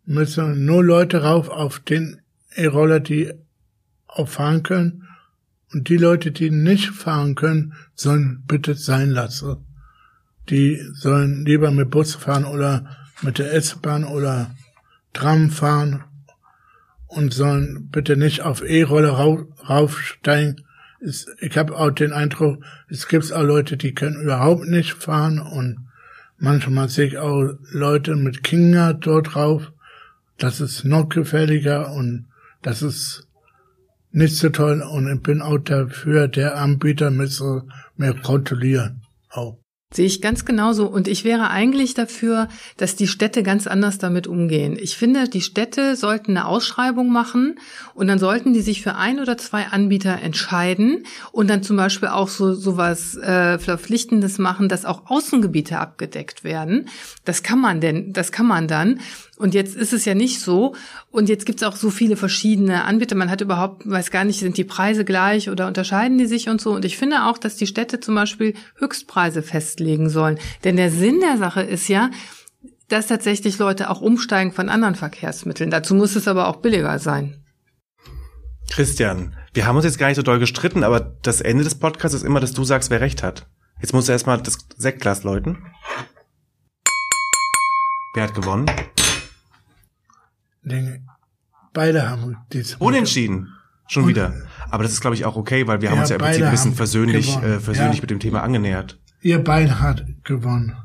müssen 0.07 0.65
nur 0.65 0.83
Leute 0.83 1.25
rauf 1.25 1.51
auf 1.51 1.81
den 1.81 2.23
E-Roller, 2.57 3.01
die 3.01 3.33
auch 4.07 4.29
fahren 4.29 4.63
können. 4.63 5.09
Und 5.73 5.89
die 5.89 5.97
Leute, 5.97 6.31
die 6.31 6.51
nicht 6.51 6.91
fahren 6.91 7.35
können, 7.35 7.75
sollen 7.95 8.45
bitte 8.47 8.75
sein 8.75 9.11
lassen. 9.11 9.57
Die 10.49 10.81
sollen 10.93 11.45
lieber 11.45 11.71
mit 11.71 11.91
Bus 11.91 12.15
fahren 12.15 12.45
oder 12.45 12.97
mit 13.23 13.39
der 13.39 13.53
S-Bahn 13.53 14.05
oder 14.05 14.55
Tram 15.13 15.51
fahren 15.51 16.05
und 17.07 17.33
sollen 17.33 17.89
bitte 17.91 18.17
nicht 18.17 18.43
auf 18.43 18.63
E-Roller 18.63 19.11
raufsteigen. 19.69 20.63
Ich 21.41 21.57
habe 21.57 21.77
auch 21.77 21.91
den 21.91 22.13
Eindruck, 22.13 22.63
es 22.89 23.09
gibt 23.09 23.33
auch 23.33 23.43
Leute, 23.43 23.77
die 23.77 23.95
können 23.95 24.21
überhaupt 24.21 24.67
nicht 24.67 24.93
fahren 24.93 25.39
und 25.39 25.89
manchmal 26.39 26.89
sehe 26.89 27.07
ich 27.07 27.19
auch 27.19 27.55
Leute 27.71 28.17
mit 28.17 28.43
Kindern 28.43 29.01
dort 29.01 29.37
rauf. 29.37 29.73
Das 30.39 30.61
ist 30.61 30.85
noch 30.85 31.09
gefährlicher 31.09 31.91
und 31.93 32.27
das 32.67 32.83
ist 32.83 33.29
nicht 34.11 34.35
so 34.35 34.49
toll 34.49 34.83
und 34.83 35.09
ich 35.09 35.23
bin 35.23 35.41
auch 35.41 35.59
dafür, 35.59 36.27
der 36.27 36.57
Anbieter 36.57 37.13
müsse 37.13 37.63
mehr 37.97 38.13
kontrollieren. 38.13 39.03
Auch. 39.31 39.59
Sehe 39.95 40.07
ich 40.07 40.21
ganz 40.21 40.45
genauso. 40.45 40.89
Und 40.89 41.07
ich 41.07 41.23
wäre 41.23 41.49
eigentlich 41.49 41.95
dafür, 41.95 42.49
dass 42.77 42.97
die 42.97 43.07
Städte 43.07 43.45
ganz 43.45 43.69
anders 43.69 43.99
damit 43.99 44.27
umgehen. 44.27 44.77
Ich 44.81 44.97
finde, 44.97 45.29
die 45.29 45.43
Städte 45.43 45.95
sollten 45.95 46.33
eine 46.33 46.47
Ausschreibung 46.47 47.13
machen 47.13 47.61
und 47.95 48.09
dann 48.09 48.19
sollten 48.19 48.53
die 48.53 48.63
sich 48.63 48.83
für 48.83 48.97
ein 48.97 49.21
oder 49.21 49.39
zwei 49.39 49.67
Anbieter 49.69 50.21
entscheiden 50.21 51.05
und 51.31 51.49
dann 51.49 51.63
zum 51.63 51.77
Beispiel 51.77 52.09
auch 52.09 52.29
so 52.29 52.53
sowas 52.55 53.17
äh, 53.17 53.61
Verpflichtendes 53.61 54.39
machen, 54.39 54.69
dass 54.69 54.85
auch 54.85 55.07
Außengebiete 55.07 55.79
abgedeckt 55.79 56.43
werden. 56.43 56.89
Das 57.25 57.45
kann 57.45 57.61
man 57.61 57.81
denn, 57.81 58.13
das 58.13 58.33
kann 58.33 58.47
man 58.47 58.67
dann. 58.67 58.99
Und 59.37 59.55
jetzt 59.55 59.77
ist 59.77 59.93
es 59.93 60.05
ja 60.05 60.15
nicht 60.15 60.41
so. 60.41 60.75
Und 61.11 61.29
jetzt 61.29 61.45
gibt 61.45 61.61
es 61.61 61.69
auch 61.69 61.77
so 61.77 61.91
viele 61.91 62.17
verschiedene 62.17 62.85
Anbieter. 62.85 63.17
Man 63.17 63.31
hat 63.31 63.43
überhaupt, 63.43 63.89
weiß 63.89 64.11
gar 64.11 64.25
nicht, 64.25 64.41
sind 64.41 64.57
die 64.57 64.65
Preise 64.65 65.05
gleich 65.05 65.51
oder 65.51 65.67
unterscheiden 65.67 66.17
die 66.17 66.27
sich 66.27 66.49
und 66.49 66.61
so. 66.61 66.73
Und 66.73 66.85
ich 66.85 66.97
finde 66.97 67.27
auch, 67.27 67.37
dass 67.37 67.57
die 67.57 67.67
Städte 67.67 68.01
zum 68.01 68.15
Beispiel 68.15 68.55
Höchstpreise 68.77 69.43
festlegen 69.43 70.09
sollen. 70.09 70.39
Denn 70.65 70.77
der 70.77 70.91
Sinn 70.91 71.21
der 71.21 71.37
Sache 71.37 71.63
ist 71.63 71.89
ja, 71.89 72.11
dass 72.89 73.09
tatsächlich 73.09 73.59
Leute 73.59 73.91
auch 73.91 74.01
umsteigen 74.01 74.53
von 74.53 74.69
anderen 74.69 74.95
Verkehrsmitteln. 74.95 75.71
Dazu 75.71 75.95
muss 75.95 76.17
es 76.17 76.29
aber 76.29 76.49
auch 76.49 76.57
billiger 76.57 76.99
sein. 76.99 77.43
Christian, 78.71 79.37
wir 79.55 79.67
haben 79.67 79.77
uns 79.77 79.85
jetzt 79.85 79.99
gar 79.99 80.09
nicht 80.09 80.17
so 80.17 80.23
doll 80.23 80.39
gestritten, 80.39 80.83
aber 80.83 81.01
das 81.23 81.41
Ende 81.41 81.65
des 81.65 81.77
Podcasts 81.77 82.17
ist 82.17 82.25
immer, 82.25 82.41
dass 82.41 82.53
du 82.53 82.65
sagst, 82.65 82.91
wer 82.91 83.01
recht 83.01 83.23
hat. 83.23 83.47
Jetzt 83.81 83.93
musst 83.93 84.09
du 84.09 84.13
erstmal 84.13 84.41
das 84.41 84.59
Sektglas 84.77 85.25
läuten. 85.25 85.59
Wer 88.15 88.25
hat 88.25 88.35
gewonnen? 88.35 88.67
Nee, 90.67 91.01
beide 91.73 92.11
haben 92.11 92.37
dies. 92.53 92.75
Unentschieden. 92.81 93.53
Schon 93.87 94.03
Und, 94.03 94.09
wieder. 94.09 94.35
Aber 94.69 94.83
das 94.83 94.93
ist, 94.93 95.01
glaube 95.01 95.15
ich, 95.15 95.25
auch 95.25 95.37
okay, 95.37 95.69
weil 95.69 95.81
wir 95.81 95.87
ja, 95.87 95.93
haben 95.93 96.01
uns 96.01 96.11
ja 96.11 96.17
im 96.17 96.23
Prinzip 96.23 96.43
ein 96.43 96.51
bisschen 96.51 96.75
versöhnlich, 96.75 97.37
äh, 97.37 97.61
versöhnlich 97.61 97.99
ja. 97.99 98.01
mit 98.01 98.11
dem 98.11 98.19
Thema 98.19 98.43
angenähert. 98.43 98.99
Ihr 99.21 99.43
beide 99.43 99.81
hat 99.81 100.05
gewonnen. 100.25 100.77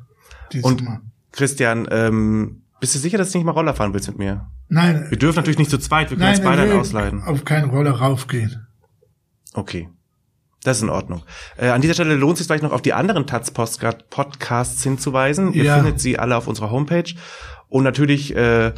Und 0.62 0.84
Mal. 0.84 1.02
Christian, 1.32 1.88
ähm, 1.89 2.62
bist 2.80 2.94
du 2.94 3.00
sicher, 3.00 3.17
dass 3.17 3.32
du 3.32 3.39
nicht 3.39 3.46
mal 3.46 3.54
Roller 3.54 3.74
fahren 3.74 3.94
willst 3.96 4.08
mit 4.08 4.20
mir? 4.20 4.52
Nein. 4.70 5.08
Wir 5.10 5.17
dürfen 5.17 5.38
natürlich 5.38 5.58
nicht 5.58 5.72
zu 5.72 5.80
zweit, 5.80 6.12
wir 6.12 6.17
können 6.17 6.30
jetzt 6.30 6.44
beide 6.44 6.72
ausleihen. 6.76 7.24
Auf 7.24 7.44
keinen 7.44 7.72
Roller 7.72 7.91
raufgehen. 7.91 8.67
Okay. 9.54 9.89
Das 10.63 10.78
ist 10.78 10.84
in 10.84 10.89
Ordnung. 10.89 11.24
Äh, 11.58 11.70
an 11.70 11.82
dieser 11.82 11.96
Stelle 11.96 12.13
lohnt 12.13 12.34
es 12.34 12.39
sich 12.39 12.48
vielleicht 12.48 12.63
noch 12.63 12.72
auf 12.72 12.84
die 12.84 12.94
anderen 12.94 13.26
Taz-Podcasts 13.26 14.84
hinzuweisen. 14.84 15.54
Ihr 15.54 15.63
ja. 15.63 15.76
findet 15.78 16.00
sie 16.00 16.20
alle 16.20 16.38
auf 16.38 16.48
unserer 16.48 16.70
Homepage. 16.70 17.15
Und 17.67 17.84
natürlich 17.84 18.36
äh, 18.36 18.74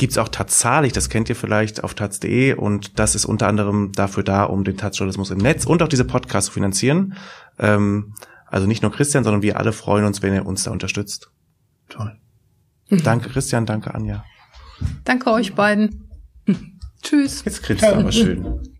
gibt's 0.00 0.16
auch 0.18 0.28
Tazzalig, 0.28 0.92
das 0.94 1.10
kennt 1.10 1.28
ihr 1.28 1.36
vielleicht 1.36 1.84
auf 1.84 1.92
taz.de 1.92 2.54
und 2.54 2.98
das 2.98 3.14
ist 3.14 3.26
unter 3.26 3.46
anderem 3.46 3.92
dafür 3.92 4.22
da, 4.24 4.44
um 4.44 4.64
den 4.64 4.78
Taz-Journalismus 4.78 5.30
im 5.30 5.38
Netz 5.38 5.66
und 5.66 5.82
auch 5.82 5.88
diese 5.88 6.06
Podcasts 6.06 6.46
zu 6.46 6.54
finanzieren. 6.54 7.14
Ähm, 7.58 8.14
also 8.46 8.66
nicht 8.66 8.82
nur 8.82 8.90
Christian, 8.90 9.24
sondern 9.24 9.42
wir 9.42 9.58
alle 9.58 9.72
freuen 9.72 10.06
uns, 10.06 10.22
wenn 10.22 10.34
ihr 10.34 10.46
uns 10.46 10.64
da 10.64 10.70
unterstützt. 10.70 11.30
Toll. 11.90 12.16
Danke 12.88 13.28
Christian, 13.28 13.66
danke 13.66 13.94
Anja. 13.94 14.24
Danke 15.04 15.30
euch 15.30 15.54
beiden. 15.54 16.08
Tschüss. 17.02 17.44
Jetzt 17.44 17.62
grinst 17.62 17.84
du 17.84 17.94
aber 17.94 18.10
schön. 18.12 18.74